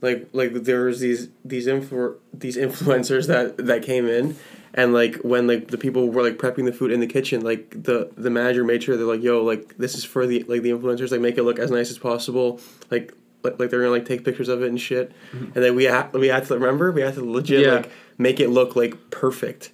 Like 0.00 0.28
like 0.32 0.52
there 0.54 0.84
was 0.84 1.00
these 1.00 1.28
these 1.44 1.66
influ- 1.66 2.16
these 2.32 2.56
influencers 2.56 3.26
that 3.26 3.56
that 3.58 3.82
came 3.82 4.06
in 4.06 4.36
and 4.74 4.92
like 4.92 5.16
when 5.16 5.46
like 5.46 5.68
the 5.68 5.78
people 5.78 6.08
were 6.10 6.22
like 6.22 6.36
prepping 6.38 6.64
the 6.64 6.72
food 6.72 6.90
in 6.92 7.00
the 7.00 7.06
kitchen 7.06 7.40
like 7.42 7.70
the 7.82 8.10
the 8.16 8.30
manager 8.30 8.62
made 8.64 8.82
sure 8.82 8.96
they're 8.96 9.06
like 9.06 9.22
yo 9.22 9.42
like 9.42 9.76
this 9.78 9.94
is 9.96 10.04
for 10.04 10.26
the 10.26 10.42
like 10.44 10.62
the 10.62 10.70
influencers 10.70 11.10
like 11.10 11.20
make 11.20 11.36
it 11.36 11.42
look 11.42 11.58
as 11.58 11.70
nice 11.70 11.90
as 11.90 11.98
possible 11.98 12.60
like 12.90 13.12
like, 13.42 13.58
like 13.58 13.70
they're 13.70 13.80
gonna 13.80 13.90
like 13.90 14.06
take 14.06 14.24
pictures 14.24 14.48
of 14.48 14.62
it 14.62 14.68
and 14.68 14.80
shit 14.80 15.12
mm-hmm. 15.32 15.46
and 15.46 15.54
then 15.64 15.74
we 15.74 15.84
had 15.84 16.12
we 16.12 16.28
had 16.28 16.44
to 16.46 16.54
remember 16.54 16.92
we 16.92 17.00
had 17.00 17.14
to 17.14 17.24
legit 17.24 17.66
Yeah. 17.66 17.74
like 17.74 17.90
make 18.16 18.38
it 18.38 18.48
look 18.50 18.76
like 18.76 19.10
perfect 19.10 19.72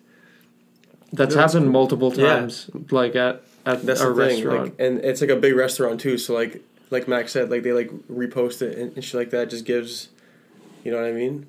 that's 1.12 1.35
Yeah, 1.35 1.40
that's 1.42 1.53
happened 1.53 1.66
cool. 1.66 1.73
multiple 1.73 2.12
Yeah. 2.14 2.40
times 2.40 2.71
like 2.90 3.14
at 3.16 3.42
at 3.66 3.85
That's 3.85 4.01
a 4.01 4.05
the 4.05 4.12
restaurant 4.12 4.62
like, 4.62 4.75
and 4.79 4.99
it's 5.05 5.21
like 5.21 5.31
a 5.31 5.37
big 5.37 5.55
restaurant 5.57 6.01
too. 6.01 6.19
So 6.19 6.35
like, 6.35 6.62
like 6.90 7.09
Max 7.09 7.33
said, 7.33 7.51
like 7.51 7.62
they 7.62 7.72
like 7.72 7.90
repost 8.11 8.62
it 8.62 8.77
and, 8.79 8.94
and 8.94 9.05
shit 9.05 9.14
like 9.14 9.31
that. 9.31 9.51
Just 9.51 9.64
gives, 9.64 10.09
you 10.85 10.90
know 10.92 10.99
what 10.99 11.07
I 11.07 11.12
mean. 11.12 11.46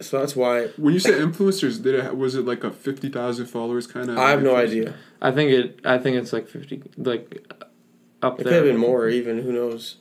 So 0.00 0.18
that's 0.18 0.34
why 0.34 0.66
when 0.76 0.94
you 0.94 1.00
say 1.00 1.12
influencers 1.12 1.80
did 1.80 1.94
it 1.94 2.16
was 2.16 2.34
it 2.34 2.44
like 2.44 2.64
a 2.64 2.72
50,000 2.72 3.46
followers 3.46 3.86
kind 3.86 4.10
of 4.10 4.18
I 4.18 4.30
have 4.30 4.42
no 4.42 4.56
idea. 4.56 4.94
i 5.20 5.30
think 5.30 5.52
it 5.52 5.78
i 5.84 5.96
think 5.96 6.16
it's 6.16 6.32
like 6.32 6.48
50 6.48 6.82
like 6.96 7.46
up 8.20 8.40
It 8.40 8.42
there 8.44 8.52
could 8.52 8.52
have 8.54 8.64
been 8.64 8.78
more, 8.80 9.08
even 9.08 9.40
who 9.42 9.52
knows. 9.52 9.98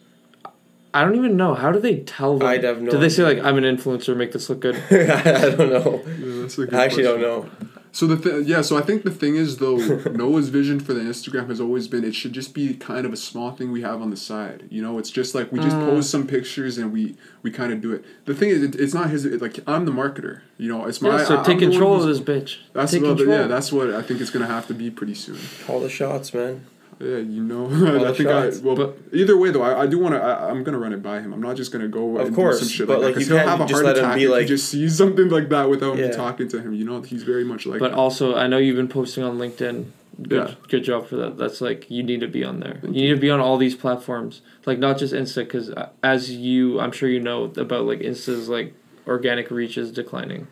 i 0.92 1.04
don't 1.04 1.16
even 1.16 1.38
know 1.38 1.54
how 1.54 1.72
do 1.72 1.80
they 1.80 1.98
tell 2.00 2.40
them 2.40 2.48
I'd 2.48 2.64
have 2.64 2.82
no 2.82 2.90
do 2.90 2.98
they 2.98 3.10
say 3.10 3.22
like 3.24 3.38
i'm 3.46 3.60
an 3.60 3.64
influencer 3.64 4.18
make 4.18 4.32
this 4.32 4.50
look 4.50 4.62
good 4.62 4.76
I 4.90 5.52
don't 5.52 5.70
know. 5.70 6.02
yeah, 6.08 6.42
that's 6.42 6.58
a 6.58 6.66
good 6.66 6.74
I 6.74 6.86
actually 6.86 7.04
question. 7.04 7.22
don't 7.22 7.22
know. 7.22 7.50
So 7.94 8.08
the 8.08 8.16
th- 8.18 8.48
yeah 8.48 8.62
so 8.62 8.78
i 8.78 8.82
think 8.82 9.04
the 9.04 9.12
thing 9.12 9.36
is 9.36 9.58
though 9.58 9.76
noah's 10.16 10.50
vision 10.50 10.80
for 10.80 10.94
the 10.94 11.02
instagram 11.02 11.48
has 11.50 11.60
always 11.60 11.88
been 11.88 12.04
it 12.04 12.16
should 12.16 12.32
just 12.34 12.54
be 12.54 12.74
kind 12.74 13.06
of 13.06 13.12
a 13.14 13.18
small 13.18 13.52
thing 13.52 13.72
we 13.72 13.82
have 13.82 14.02
on 14.02 14.10
the 14.10 14.18
side. 14.18 14.66
You 14.70 14.82
know 14.82 14.98
it's 14.98 15.10
just 15.10 15.36
like 15.36 15.52
we 15.52 15.60
just 15.60 15.76
Mm. 15.76 15.86
post 15.90 16.10
some 16.10 16.26
pictures 16.28 16.78
and 16.78 16.92
we 16.94 17.16
we 17.44 17.52
kind 17.52 17.72
of 17.74 17.82
do 17.82 17.92
it. 17.94 18.04
The 18.26 18.34
thing 18.34 18.50
is 18.50 18.64
it, 18.64 18.76
it's 18.76 18.94
not 18.94 19.10
his 19.10 19.26
it, 19.26 19.42
like 19.42 19.60
i'm 19.68 19.86
the 19.86 19.92
marketer. 19.92 20.42
You 20.58 20.70
know 20.70 20.86
it's 20.86 21.02
my 21.02 21.18
yeah, 21.18 21.26
so 21.26 21.40
I- 21.40 21.44
take 21.44 21.56
I'm 21.62 21.70
control 21.72 22.02
of 22.02 22.08
this 22.08 22.20
bitch. 22.20 22.58
That's 22.74 22.92
take 22.92 23.02
well, 23.04 23.16
control 23.16 23.38
yeah 23.38 23.48
that's 23.48 23.72
what 23.72 23.90
i 23.94 24.02
think 24.02 24.22
it's 24.22 24.30
gonna 24.32 24.48
have 24.48 24.68
to 24.68 24.74
be 24.74 24.90
pretty 24.90 25.16
soon. 25.16 25.40
Call 25.66 25.80
the 25.82 25.90
shots, 25.90 26.34
man. 26.34 26.66
Yeah, 27.02 27.18
you 27.18 27.44
know. 27.44 27.66
I 28.08 28.14
think 28.14 28.30
I 28.30 28.50
well. 28.64 28.76
But- 28.76 28.98
either 29.12 29.36
way, 29.38 29.50
though, 29.52 29.62
I, 29.64 29.84
I 29.84 29.88
do 29.88 29.98
want 29.98 30.14
to. 30.16 30.22
I'm 30.24 30.64
gonna 30.64 30.78
run 30.78 30.94
it 30.94 31.02
by 31.02 31.20
him. 31.22 31.34
I'm 31.34 31.42
not 31.42 31.56
just 31.56 31.72
gonna 31.72 31.88
go 31.88 32.18
Of 32.18 32.28
and 32.28 32.36
course, 32.36 32.60
do 32.60 32.66
some 32.66 32.72
shit 32.72 32.88
but, 32.88 33.00
like, 33.00 33.06
like, 33.06 33.14
that. 33.16 33.20
'cause 33.22 33.30
you 33.30 33.36
he'll 33.36 33.46
can't 33.46 33.50
have 33.60 33.62
a 33.62 33.70
just 33.70 33.74
heart 33.74 33.86
let 33.86 33.98
him 33.98 34.04
attack 34.06 34.16
be 34.18 34.24
if 34.26 34.30
like- 34.30 34.42
he 34.44 34.48
just 34.48 34.70
sees 34.70 34.96
something 34.98 35.30
like 35.30 35.50
that 35.50 35.70
without 35.70 35.98
me 35.98 36.12
talking 36.12 36.48
to 36.50 36.62
him. 36.62 36.74
You 36.74 36.86
know, 36.86 37.02
he's 37.02 37.24
very 37.24 37.44
much 37.44 37.66
like. 37.66 37.80
But 37.80 37.92
that. 37.92 37.98
also, 37.98 38.36
I 38.36 38.48
know 38.48 38.58
you've 38.58 38.76
been 38.78 38.88
posting 38.88 39.24
on 39.24 39.38
LinkedIn. 39.38 39.86
Good, 40.22 40.50
Yeah. 40.50 40.56
good 40.68 40.84
job 40.84 41.08
for 41.08 41.16
that. 41.16 41.38
That's 41.38 41.62
like 41.62 41.90
you 41.90 42.04
need 42.04 42.20
to 42.20 42.28
be 42.28 42.44
on 42.44 42.60
there. 42.60 42.80
You 42.84 42.90
need 42.92 43.16
to 43.16 43.20
be 43.20 43.30
on 43.32 43.40
all 43.40 43.58
these 43.58 43.76
platforms, 43.76 44.42
like 44.66 44.78
not 44.78 44.98
just 45.00 45.14
Insta, 45.14 45.38
because 45.46 45.70
uh, 45.72 45.90
as 46.04 46.30
you, 46.30 46.80
I'm 46.80 46.92
sure 46.92 47.10
you 47.10 47.22
know 47.22 47.46
about 47.56 47.86
like 47.86 48.02
Insta's 48.02 48.48
like 48.50 48.74
organic 49.08 49.50
reach 49.50 49.78
is 49.78 49.92
declining. 49.92 50.48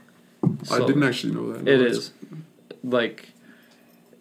I 0.72 0.80
didn't 0.80 1.04
actually 1.04 1.34
know 1.34 1.52
that. 1.54 1.64
No, 1.64 1.72
It 1.72 1.82
is, 1.82 2.12
like, 2.84 3.29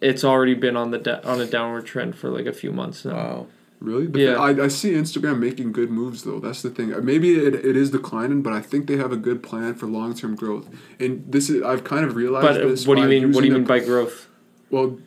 it's 0.01 0.25
already 0.25 0.55
been 0.55 0.77
on 0.77 0.91
the 0.91 0.99
da- 0.99 1.21
on 1.25 1.41
a 1.41 1.47
downward 1.47 1.87
trend 1.87 2.17
for 2.17 2.31
like 2.31 2.47
a 2.47 2.53
few 2.53 2.73
months 2.73 3.05
now. 3.05 3.15
Wow. 3.15 3.47
Really? 3.81 4.07
The 4.07 4.21
Yeah. 4.21 4.35
I, 4.35 4.65
I 4.65 4.69
see 4.69 4.93
Instagram 4.93 5.39
making 5.39 5.73
good 5.73 5.91
moves 5.91 6.25
though. 6.25 6.41
That's 6.41 6.63
the 6.63 6.71
thing. 6.71 6.93
Maybe 7.05 7.39
it, 7.39 7.55
it 7.55 7.77
is 7.77 7.91
declining, 7.91 8.43
but 8.43 8.53
I 8.53 8.61
think 8.61 8.89
they 8.89 8.97
have 8.97 9.13
a 9.13 9.17
good 9.17 9.43
plan 9.43 9.75
for 9.75 9.87
long 9.87 10.15
term 10.15 10.35
growth. 10.35 10.69
And 10.99 11.25
this 11.31 11.49
is 11.49 11.63
I've 11.63 11.85
kind 11.85 12.05
of 12.05 12.17
realized. 12.17 12.47
But 12.47 12.63
uh, 12.63 12.69
this 12.69 12.87
what 12.87 12.97
do 12.97 13.03
you 13.03 13.09
mean? 13.09 13.33
What 13.33 13.43
do 13.43 13.47
you 13.47 13.55
mean 13.55 13.65
by 13.65 13.79
growth? 13.79 14.29
Well, 14.71 14.99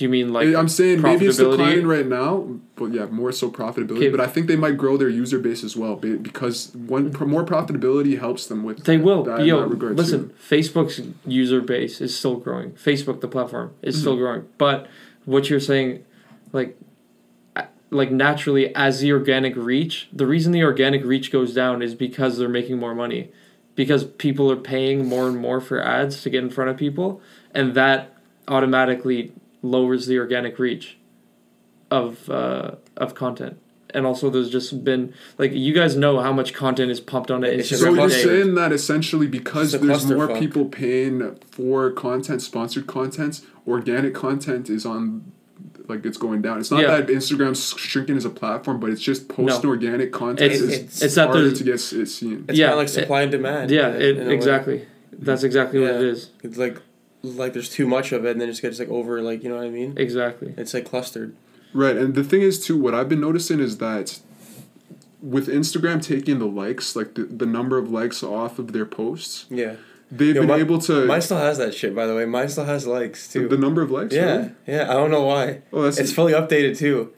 Do 0.00 0.06
you 0.06 0.08
mean 0.08 0.32
like 0.32 0.54
I'm 0.54 0.70
saying 0.70 1.02
maybe 1.02 1.26
it's 1.26 1.36
declining 1.36 1.86
right 1.86 2.06
now, 2.06 2.48
but 2.74 2.86
yeah, 2.86 3.04
more 3.04 3.32
so 3.32 3.50
profitability. 3.50 3.98
Okay. 3.98 4.08
But 4.08 4.18
I 4.18 4.28
think 4.28 4.46
they 4.46 4.56
might 4.56 4.78
grow 4.78 4.96
their 4.96 5.10
user 5.10 5.38
base 5.38 5.62
as 5.62 5.76
well 5.76 5.94
because 5.94 6.74
one 6.74 7.12
more 7.28 7.44
profitability 7.44 8.18
helps 8.18 8.46
them 8.46 8.64
with. 8.64 8.84
They 8.84 8.96
will. 8.96 9.24
that 9.24 9.44
Yo, 9.44 9.66
listen, 9.66 10.32
Facebook's 10.42 11.02
user 11.26 11.60
base 11.60 12.00
is 12.00 12.18
still 12.18 12.36
growing. 12.36 12.70
Facebook, 12.70 13.20
the 13.20 13.28
platform, 13.28 13.74
is 13.82 14.00
still 14.00 14.14
mm-hmm. 14.14 14.22
growing. 14.22 14.48
But 14.56 14.86
what 15.26 15.50
you're 15.50 15.60
saying, 15.60 16.02
like, 16.54 16.78
like 17.90 18.10
naturally, 18.10 18.74
as 18.74 19.00
the 19.00 19.12
organic 19.12 19.54
reach, 19.54 20.08
the 20.14 20.26
reason 20.26 20.52
the 20.52 20.64
organic 20.64 21.04
reach 21.04 21.30
goes 21.30 21.52
down 21.52 21.82
is 21.82 21.94
because 21.94 22.38
they're 22.38 22.48
making 22.48 22.78
more 22.78 22.94
money, 22.94 23.30
because 23.74 24.04
people 24.04 24.50
are 24.50 24.56
paying 24.56 25.06
more 25.06 25.28
and 25.28 25.36
more 25.36 25.60
for 25.60 25.78
ads 25.78 26.22
to 26.22 26.30
get 26.30 26.42
in 26.42 26.48
front 26.48 26.70
of 26.70 26.78
people, 26.78 27.20
and 27.54 27.74
that 27.74 28.16
automatically 28.48 29.32
lowers 29.62 30.06
the 30.06 30.18
organic 30.18 30.58
reach 30.58 30.98
of 31.90 32.28
uh, 32.30 32.72
of 32.96 33.14
content. 33.14 33.58
And 33.92 34.06
also, 34.06 34.30
there's 34.30 34.50
just 34.50 34.84
been 34.84 35.12
like 35.36 35.52
you 35.52 35.74
guys 35.74 35.96
know 35.96 36.20
how 36.20 36.32
much 36.32 36.54
content 36.54 36.90
is 36.92 37.00
pumped 37.00 37.30
on 37.30 37.42
It's 37.42 37.70
Instagram. 37.70 37.76
So 37.78 37.84
you're 37.86 37.94
cluster. 37.96 38.22
saying 38.22 38.54
that 38.54 38.72
essentially 38.72 39.26
because 39.26 39.72
there's 39.72 40.06
more 40.06 40.28
clusterfuck. 40.28 40.38
people 40.38 40.64
paying 40.66 41.34
for 41.50 41.90
content, 41.90 42.40
sponsored 42.42 42.86
content, 42.86 43.40
organic 43.66 44.14
content 44.14 44.70
is 44.70 44.86
on, 44.86 45.32
like 45.88 46.06
it's 46.06 46.18
going 46.18 46.40
down. 46.40 46.60
It's 46.60 46.70
not 46.70 46.82
Yeah. 46.82 47.00
that 47.00 47.08
Instagram's 47.08 47.70
shrinking 47.76 48.16
as 48.16 48.24
a 48.24 48.30
platform, 48.30 48.78
but 48.78 48.90
it's 48.90 49.02
just 49.02 49.28
post 49.28 49.64
No. 49.64 49.70
organic 49.70 50.12
content. 50.12 50.52
It's- 50.52 50.60
is 50.60 50.72
it's- 50.72 51.02
it's 51.02 51.16
harder 51.16 51.50
to 51.50 51.64
get 51.64 51.74
it 51.74 51.78
seen. 52.06 52.44
It's 52.48 52.56
Yeah, 52.56 52.66
kind 52.68 52.72
of 52.74 52.78
like 52.78 52.86
it- 52.86 52.90
supply 52.92 53.22
and 53.22 53.32
demand. 53.32 53.72
yeah, 53.72 53.88
in- 53.96 54.00
it, 54.02 54.16
in 54.18 54.22
a 54.22 54.28
way. 54.28 54.34
exactly. 54.36 54.82
That's 55.18 55.42
exactly 55.42 55.80
what 55.80 55.90
it 55.90 56.00
Yeah. 56.02 56.06
is. 56.12 56.30
It's 56.44 56.56
like 56.56 56.80
like 57.22 57.52
there's 57.52 57.68
too 57.68 57.86
much 57.86 58.12
of 58.12 58.24
it, 58.24 58.32
and 58.32 58.40
then 58.40 58.48
it 58.48 58.52
just 58.52 58.62
gets 58.62 58.78
like 58.78 58.88
over. 58.88 59.20
Like 59.22 59.42
you 59.42 59.48
know 59.50 59.56
what 59.56 59.64
I 59.66 59.70
mean? 59.70 59.94
Exactly. 59.96 60.54
It's 60.56 60.72
like 60.74 60.84
clustered. 60.84 61.34
Right, 61.72 61.96
and 61.96 62.14
the 62.14 62.24
thing 62.24 62.40
is 62.42 62.64
too, 62.64 62.76
what 62.76 62.94
I've 62.94 63.08
been 63.08 63.20
noticing 63.20 63.60
is 63.60 63.78
that 63.78 64.18
with 65.22 65.46
Instagram 65.48 66.02
taking 66.02 66.38
the 66.40 66.46
likes, 66.46 66.96
like 66.96 67.14
the, 67.14 67.24
the 67.24 67.46
number 67.46 67.78
of 67.78 67.90
likes 67.90 68.22
off 68.24 68.58
of 68.58 68.72
their 68.72 68.86
posts, 68.86 69.46
Yeah. 69.50 69.76
they've 70.10 70.34
Yo, 70.34 70.40
been 70.42 70.48
my- 70.48 70.56
able 70.56 70.78
to 70.80 71.04
Mine 71.06 71.20
still 71.20 71.36
has 71.36 71.58
that 71.58 71.72
shit, 71.74 71.94
by 71.94 72.06
the 72.06 72.14
way. 72.16 72.24
Mine 72.24 72.48
still 72.48 72.64
has 72.64 72.86
likes 72.88 73.28
the, 73.32 73.40
too. 73.40 73.48
the 73.48 73.56
number 73.58 73.82
of 73.82 73.90
likes. 73.92 74.12
yeah, 74.14 74.24
really? 74.36 74.50
yeah. 74.66 74.90
I 74.90 74.94
don't 74.94 75.10
know 75.12 75.22
why. 75.22 75.60
Oh, 75.72 75.82
that's 75.82 75.98
It's 75.98 76.10
fully 76.12 76.32
updated 76.32 76.76
too, 76.78 77.12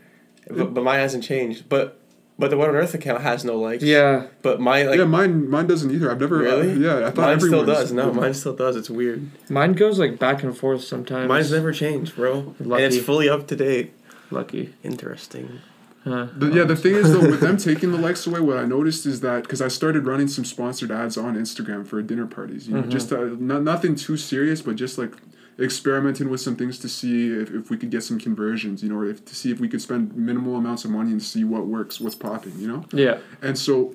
but, 0.51 0.75
but 0.75 0.85
mine 0.85 0.99
hasn't 0.99 1.25
changed. 1.25 1.69
But 1.71 1.99
but 2.39 2.51
the 2.51 2.57
What 2.57 2.69
on 2.71 2.75
Earth 2.77 2.95
account 2.95 3.23
has 3.23 3.45
no 3.45 3.57
likes. 3.59 3.83
Yeah. 3.85 4.27
But 4.43 4.61
my 4.61 4.83
like 4.85 4.99
yeah, 4.99 5.05
mine 5.05 5.49
mine 5.49 5.67
doesn't 5.67 5.91
either. 5.91 6.11
I've 6.11 6.21
never 6.21 6.39
really. 6.39 6.73
yeah, 6.75 7.07
I 7.07 7.11
thought 7.11 7.17
mine 7.29 7.41
still 7.41 7.65
does. 7.65 7.93
No, 7.93 8.07
did. 8.07 8.17
mine 8.21 8.35
still 8.35 8.55
does. 8.57 8.77
It's 8.77 8.91
weird. 8.91 9.29
Mine 9.51 9.73
goes 9.75 9.99
like 9.99 10.19
back 10.19 10.43
and 10.43 10.57
forth 10.57 10.83
sometimes. 10.85 11.29
Mine's 11.29 11.53
never 11.53 11.73
changed, 11.73 12.17
bro. 12.17 12.55
Lucky. 12.61 12.85
And 12.85 12.95
it's 12.95 13.05
fully 13.05 13.29
up 13.29 13.47
to 13.49 13.57
date. 13.57 13.93
lucky. 14.31 14.75
Interesting. 14.83 15.61
Huh. 16.05 16.27
The, 16.37 16.49
yeah, 16.49 16.65
the 16.65 16.75
thing 16.75 16.95
is 16.97 17.13
though, 17.13 17.21
with 17.21 17.39
them 17.41 17.57
taking 17.59 17.93
the 17.93 17.99
likes 17.99 18.27
away, 18.27 18.41
what 18.41 18.57
I 18.57 18.65
noticed 18.65 19.07
is 19.07 19.21
that 19.21 19.45
because 19.45 19.63
I 19.63 19.69
started 19.69 20.05
running 20.05 20.27
some 20.27 20.45
sponsored 20.45 20.91
ads 20.91 21.17
on 21.17 21.37
Instagram 21.37 21.87
for 21.87 22.03
dinner 22.03 22.27
parties, 22.27 22.67
you 22.67 22.75
know, 22.75 22.83
Mhm. 22.83 22.89
just 22.89 23.13
uh, 23.13 23.29
no, 23.39 23.61
nothing 23.61 23.95
too 23.95 24.17
serious, 24.17 24.63
but 24.63 24.75
just 24.75 24.99
like 24.99 25.13
experimenting 25.59 26.31
with 26.31 26.41
some 26.41 26.57
things 26.57 26.79
to 26.79 26.89
see 26.89 27.29
if, 27.29 27.51
if 27.51 27.71
we 27.71 27.77
could 27.77 27.91
get 27.91 28.03
some 28.03 28.19
conversions, 28.19 28.83
you 28.83 28.89
know, 28.89 28.97
or 28.97 29.07
if 29.07 29.25
to 29.27 29.35
see 29.35 29.51
if 29.51 29.61
we 29.61 29.69
could 29.69 29.83
spend 29.83 30.17
minimal 30.17 30.57
amounts 30.57 30.85
of 30.85 30.91
money 30.91 31.11
and 31.11 31.23
see 31.23 31.45
what 31.45 31.67
works, 31.67 32.01
what's 32.01 32.15
popping, 32.15 32.59
you 32.59 32.69
know. 32.69 32.85
Yeah. 32.93 33.19
And 33.41 33.59
so, 33.59 33.95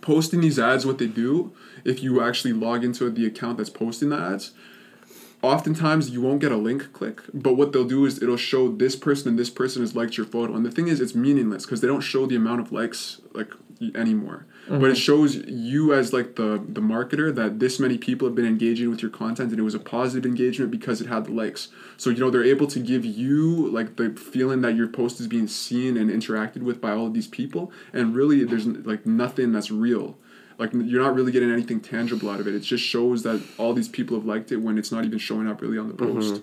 posting 0.00 0.40
these 0.40 0.58
ads, 0.58 0.86
what 0.86 0.98
they 0.98 1.06
do, 1.06 1.52
if 1.84 2.02
you 2.02 2.22
actually 2.22 2.52
log 2.52 2.84
into 2.84 3.10
the 3.10 3.26
account 3.26 3.58
that's 3.58 3.70
posting 3.70 4.10
the 4.10 4.18
ads, 4.18 4.52
oftentimes 5.42 6.10
you 6.10 6.20
won't 6.20 6.40
get 6.40 6.52
a 6.52 6.56
link 6.56 6.92
click. 6.92 7.22
But 7.34 7.54
what 7.54 7.72
they'll 7.72 7.84
do 7.84 8.06
is 8.06 8.22
it'll 8.22 8.36
show 8.36 8.68
this 8.70 8.96
person 8.96 9.30
and 9.30 9.38
this 9.38 9.50
person 9.50 9.82
has 9.82 9.94
liked 9.94 10.16
your 10.16 10.26
photo. 10.26 10.54
And 10.54 10.64
the 10.64 10.70
thing 10.70 10.88
is, 10.88 11.00
it's 11.00 11.14
meaningless 11.14 11.64
because 11.64 11.80
they 11.80 11.88
don't 11.88 12.00
show 12.00 12.26
the 12.26 12.36
amount 12.36 12.60
of 12.60 12.72
likes 12.72 13.20
like 13.34 13.52
anymore. 13.94 14.46
But 14.68 14.74
it 14.74 14.80
mm-hmm. 14.80 14.94
shows 14.94 15.36
you 15.36 15.94
as 15.94 16.12
like 16.12 16.36
the 16.36 16.62
the 16.68 16.82
marketer 16.82 17.34
that 17.34 17.58
this 17.58 17.80
many 17.80 17.96
people 17.96 18.28
have 18.28 18.34
been 18.34 18.44
engaging 18.46 18.90
with 18.90 19.00
your 19.00 19.10
content 19.10 19.50
and 19.50 19.58
it 19.58 19.62
was 19.62 19.74
a 19.74 19.78
positive 19.78 20.26
engagement 20.26 20.70
because 20.70 21.00
it 21.00 21.06
had 21.06 21.24
the 21.24 21.32
likes. 21.32 21.68
So 21.96 22.10
you 22.10 22.18
know 22.18 22.30
they're 22.30 22.44
able 22.44 22.66
to 22.66 22.78
give 22.78 23.04
you 23.04 23.68
like 23.68 23.96
the 23.96 24.10
feeling 24.10 24.60
that 24.60 24.74
your 24.74 24.88
post 24.88 25.20
is 25.20 25.26
being 25.26 25.48
seen 25.48 25.96
and 25.96 26.10
interacted 26.10 26.62
with 26.62 26.82
by 26.82 26.90
all 26.90 27.06
of 27.06 27.14
these 27.14 27.28
people 27.28 27.72
and 27.94 28.14
really 28.14 28.44
there's 28.44 28.66
like 28.66 29.06
nothing 29.06 29.52
that's 29.52 29.70
real. 29.70 30.18
Like 30.58 30.72
you're 30.74 31.02
not 31.02 31.14
really 31.14 31.32
getting 31.32 31.50
anything 31.50 31.80
tangible 31.80 32.28
out 32.28 32.40
of 32.40 32.46
it. 32.46 32.54
It 32.54 32.60
just 32.60 32.84
shows 32.84 33.22
that 33.22 33.42
all 33.56 33.72
these 33.72 33.88
people 33.88 34.18
have 34.18 34.26
liked 34.26 34.52
it 34.52 34.56
when 34.56 34.76
it's 34.76 34.92
not 34.92 35.04
even 35.04 35.18
showing 35.18 35.48
up 35.48 35.62
really 35.62 35.78
on 35.78 35.88
the 35.88 35.94
mm-hmm. 35.94 36.12
post. 36.12 36.42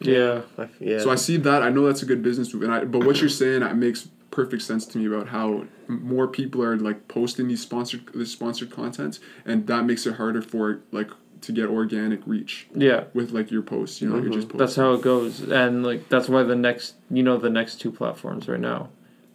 Yeah. 0.00 0.42
I- 0.56 0.68
Yeah. 0.78 1.00
So 1.00 1.10
I 1.10 1.16
see 1.16 1.38
that. 1.38 1.62
I 1.62 1.70
know 1.70 1.86
that's 1.86 2.02
a 2.02 2.06
good 2.06 2.22
business 2.22 2.52
move, 2.54 2.62
and 2.62 2.72
I. 2.72 2.84
But 2.84 3.04
what 3.04 3.20
you're 3.20 3.28
saying 3.28 3.62
it 3.62 3.74
makes 3.74 4.08
perfect 4.38 4.62
sense 4.62 4.86
to 4.86 4.98
me 4.98 5.06
about 5.06 5.26
how 5.28 5.64
more 5.88 6.28
people 6.28 6.62
are 6.62 6.76
like 6.76 7.08
posting 7.08 7.48
these 7.48 7.60
sponsored 7.60 8.02
this 8.14 8.30
sponsored 8.30 8.70
content, 8.70 9.18
and 9.44 9.66
that 9.66 9.82
makes 9.84 10.06
it 10.06 10.14
harder 10.14 10.42
for 10.42 10.80
like 10.92 11.10
to 11.40 11.50
get 11.52 11.66
organic 11.68 12.20
reach 12.26 12.68
Yeah. 12.74 13.04
with 13.14 13.32
like 13.32 13.50
your 13.50 13.62
posts. 13.62 14.00
You 14.00 14.08
know, 14.08 14.16
you're 14.22 14.32
just 14.38 14.48
posting. 14.48 14.58
That's 14.58 14.76
how 14.76 14.92
it 14.94 15.02
goes. 15.02 15.40
And 15.40 15.84
like 15.84 16.08
that's 16.08 16.28
why 16.28 16.42
the 16.44 16.54
next 16.56 16.94
you 17.10 17.22
know 17.22 17.36
the 17.36 17.50
next 17.50 17.80
two 17.80 17.90
platforms 17.90 18.46
right 18.48 18.60
now, 18.60 18.90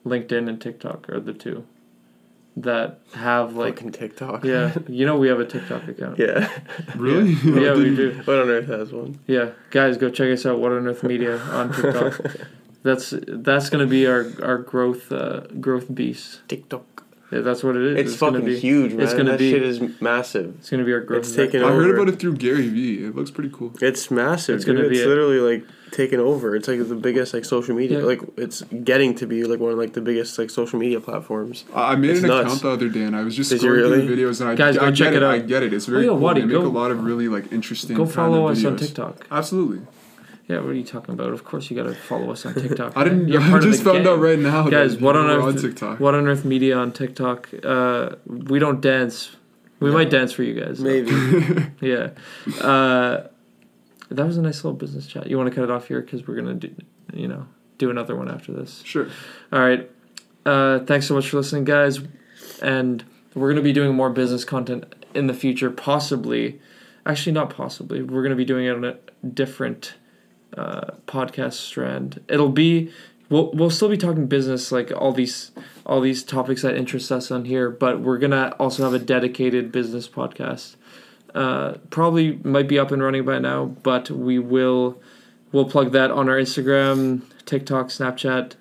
LinkedIn 0.05 0.47
and 0.47 0.61
TikTok 0.61 1.09
are 1.09 1.19
the 1.19 1.33
two 1.33 1.65
that 2.55 2.99
have 3.13 3.55
like 3.55 3.75
Fucking 3.77 3.91
TikTok. 3.91 4.45
yeah, 4.45 4.73
you 4.87 5.05
know 5.05 5.17
we 5.17 5.27
have 5.27 5.39
a 5.41 5.45
TikTok 5.45 5.87
account. 5.87 6.17
yeah. 6.19 6.49
really. 6.95 7.33
Yeah, 7.33 7.73
we 7.75 7.93
do. 7.95 8.21
What 8.25 8.39
on 8.39 8.49
earth 8.49 8.67
has 8.67 8.91
one? 8.93 9.19
Yeah, 9.27 9.49
guys, 9.71 9.97
go 9.97 10.09
check 10.09 10.29
us 10.31 10.45
out. 10.45 10.59
What 10.59 10.71
on 10.71 10.87
Earth 10.87 11.03
Media 11.03 11.37
on 11.39 11.73
TikTok. 11.73 12.21
that's 12.83 13.13
that's 13.27 13.69
gonna 13.69 13.87
be 13.87 14.05
our 14.07 14.25
our 14.41 14.57
growth 14.59 15.11
uh, 15.11 15.41
growth 15.59 15.93
beast. 15.93 16.41
TikTok. 16.47 16.85
Yeah, 17.31 17.39
that's 17.41 17.63
what 17.63 17.75
it 17.75 17.81
is. 17.97 18.11
It's, 18.11 18.19
gonna 18.19 18.33
fucking 18.33 18.45
be, 18.45 18.59
huge, 18.59 18.91
man. 18.93 19.01
It's 19.01 19.13
gonna 19.15 19.31
that 19.31 19.39
be. 19.39 19.49
shit 19.51 19.63
is 19.63 19.81
massive. 19.99 20.53
It's 20.59 20.69
gonna 20.69 20.83
be 20.83 20.93
our 20.93 20.99
growth. 20.99 21.21
It's 21.25 21.35
taken 21.35 21.63
I 21.63 21.71
heard 21.71 21.89
about 21.95 22.07
it 22.09 22.19
through 22.19 22.35
Gary 22.35 22.67
Vee. 22.67 23.05
It 23.05 23.15
looks 23.15 23.31
pretty 23.31 23.49
cool. 23.51 23.73
It's 23.81 24.11
massive. 24.11 24.55
It's 24.57 24.65
It's 24.65 24.65
gonna 24.67 24.81
It's 24.87 24.89
be 24.99 25.01
a- 25.01 25.07
literally 25.07 25.39
like 25.39 25.65
taken 25.91 26.19
over. 26.19 26.55
It's 26.55 26.67
like 26.67 26.87
the 26.87 26.93
biggest 26.93 27.33
like 27.33 27.43
social 27.45 27.73
media. 27.75 27.99
Yeah. 28.01 28.05
Like 28.05 28.21
it's 28.37 28.61
getting 28.83 29.15
to 29.15 29.25
be 29.25 29.45
like 29.45 29.59
one 29.59 29.71
of 29.71 29.79
like 29.79 29.93
the 29.93 30.01
biggest 30.01 30.37
like 30.37 30.51
social 30.51 30.77
media 30.77 30.99
platforms. 30.99 31.65
I 31.73 31.93
I 31.93 31.95
made 31.95 32.11
It's 32.11 32.21
an 32.21 32.27
nuts. 32.27 32.45
account 32.45 32.61
the 32.61 32.69
other 32.69 32.89
day, 32.89 33.01
and 33.03 33.15
I 33.15 33.23
was 33.23 33.35
just 33.35 33.49
Did 33.49 33.63
you 33.63 33.69
scrolling 33.69 33.73
through 33.81 33.91
really? 33.97 34.15
the 34.15 34.21
videos, 34.21 34.41
and 34.41 34.49
I, 34.51 34.55
Guys, 34.55 34.77
go 34.77 34.85
I 34.85 34.91
check 34.91 35.13
get 35.13 35.23
it 35.23 35.23
I 35.23 35.39
get 35.39 35.63
it. 35.63 35.73
It's 35.73 35.87
very 35.87 36.01
Oh, 36.01 36.03
yeah, 36.03 36.09
cool. 36.09 36.19
Wadi, 36.19 36.41
they 36.41 36.45
make 36.47 36.57
go- 36.57 36.67
a 36.67 36.69
lot 36.81 36.91
of 36.91 37.03
really 37.03 37.29
like 37.29 37.51
interesting. 37.51 37.97
Go 37.97 38.05
follow 38.05 38.47
of 38.47 38.57
us 38.59 38.63
on. 38.63 38.77
TikTok. 38.77 39.25
Absolutely. 39.31 39.81
Yeah, 40.47 40.57
what 40.59 40.69
are 40.69 40.73
you 40.73 40.83
talking 40.83 41.13
about? 41.13 41.29
Of 41.31 41.45
course 41.45 41.69
you 41.69 41.77
gotta 41.77 41.95
follow 41.95 42.31
us 42.31 42.45
on 42.45 42.53
TikTok. 42.53 42.93
I 42.97 43.03
didn't. 43.05 43.29
You're 43.29 43.41
I 43.41 43.49
part 43.49 43.63
of 43.63 43.69
just 43.71 43.83
the 43.83 43.91
found 43.91 44.03
gang. 44.03 44.13
out 44.13 44.19
right 44.19 44.37
now. 44.39 44.67
Guys, 44.69 44.97
what 44.97 45.15
on 45.15 45.29
earth? 45.29 45.43
on 45.43 45.55
TikTok? 45.57 45.99
What 45.99 46.15
on 46.15 46.27
Earth 46.27 46.43
Media 46.43 46.77
on 46.77 46.91
TikTok? 46.91 47.49
Uh, 47.63 48.15
we 48.27 48.59
don't 48.59 48.81
dance. 48.81 49.35
We 49.79 49.89
No. 49.89 49.95
might 49.95 50.09
dance 50.09 50.31
for 50.33 50.43
you 50.43 50.53
guys. 50.59 50.79
though. 50.79 50.83
Maybe. 50.89 51.11
Yeah. 51.81 52.09
Uh, 52.61 53.27
that 54.09 54.25
was 54.25 54.37
a 54.37 54.41
nice 54.41 54.63
little 54.63 54.77
business 54.77 55.07
chat. 55.07 55.27
You 55.27 55.37
want 55.37 55.49
to 55.49 55.55
cut 55.55 55.63
it 55.63 55.71
off 55.71 55.87
here 55.87 56.01
because 56.01 56.27
we're 56.27 56.35
gonna 56.35 56.53
do, 56.55 56.73
you 57.13 57.27
know, 57.27 57.47
do 57.77 57.89
another 57.89 58.15
one 58.15 58.29
after 58.29 58.51
this. 58.51 58.81
Sure. 58.85 59.07
All 59.51 59.59
right. 59.61 59.89
Uh, 60.45 60.79
thanks 60.79 61.07
so 61.07 61.13
much 61.15 61.29
for 61.29 61.37
listening, 61.37 61.63
guys. 61.63 62.01
And 62.61 63.03
we're 63.33 63.47
going 63.47 63.55
to 63.55 63.61
be 63.63 63.71
doing 63.73 63.95
more 63.95 64.09
business 64.09 64.43
content 64.45 64.93
in 65.13 65.27
the 65.27 65.33
future, 65.33 65.69
possibly. 65.71 66.59
Actually, 67.05 67.31
not 67.31 67.49
possibly. 67.49 68.01
We're 68.03 68.21
going 68.21 68.31
to 68.31 68.35
be 68.35 68.45
doing 68.45 68.65
it 68.65 68.71
on 68.75 68.83
a 68.83 68.97
different 69.27 69.93
uh, 70.57 70.91
podcast 71.07 71.53
strand. 71.53 72.23
It'll 72.27 72.49
be. 72.49 72.91
We'll, 73.29 73.51
we'll 73.51 73.71
still 73.71 73.89
be 73.89 73.97
talking 73.97 74.27
business 74.27 74.71
like 74.71 74.91
all 74.91 75.11
these 75.11 75.51
all 75.85 76.01
these 76.01 76.23
topics 76.23 76.61
that 76.61 76.75
interest 76.75 77.11
us 77.11 77.31
on 77.31 77.45
here 77.45 77.69
but 77.69 77.99
we're 77.99 78.17
gonna 78.19 78.55
also 78.59 78.83
have 78.83 78.93
a 78.93 78.99
dedicated 78.99 79.71
business 79.71 80.07
podcast 80.07 80.75
uh, 81.33 81.73
probably 81.89 82.33
might 82.43 82.67
be 82.67 82.77
up 82.77 82.91
and 82.91 83.01
running 83.01 83.25
by 83.25 83.39
now 83.39 83.65
but 83.65 84.11
we 84.11 84.37
will 84.37 85.01
we'll 85.51 85.65
plug 85.65 85.91
that 85.93 86.11
on 86.11 86.29
our 86.29 86.35
instagram 86.35 87.21
tiktok 87.45 87.87
snapchat 87.87 88.53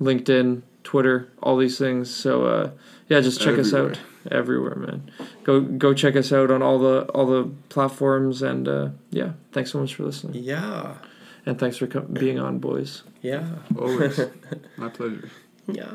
linkedin 0.00 0.62
twitter 0.84 1.28
all 1.42 1.56
these 1.56 1.78
things 1.78 2.14
so 2.14 2.46
uh, 2.46 2.70
yeah 3.08 3.20
just 3.20 3.40
check 3.40 3.58
us 3.58 3.74
out 3.74 3.98
everywhere 4.30 4.76
man 4.76 5.10
go 5.44 5.60
go 5.60 5.92
check 5.92 6.14
us 6.14 6.32
out 6.32 6.50
on 6.50 6.62
all 6.62 6.78
the 6.78 7.02
all 7.14 7.26
the 7.26 7.50
platforms 7.68 8.42
and 8.42 8.68
uh, 8.68 8.88
yeah 9.10 9.32
thanks 9.52 9.72
so 9.72 9.80
much 9.80 9.94
for 9.94 10.04
listening 10.04 10.34
yeah. 10.42 10.94
And 11.46 11.58
thanks 11.58 11.76
for 11.76 11.86
co- 11.86 12.00
being 12.00 12.38
on 12.38 12.58
boys 12.58 13.02
Yeah. 13.22 13.44
Always. 13.78 14.18
My 14.76 14.88
pleasure. 14.88 15.30
Yeah. 15.66 15.90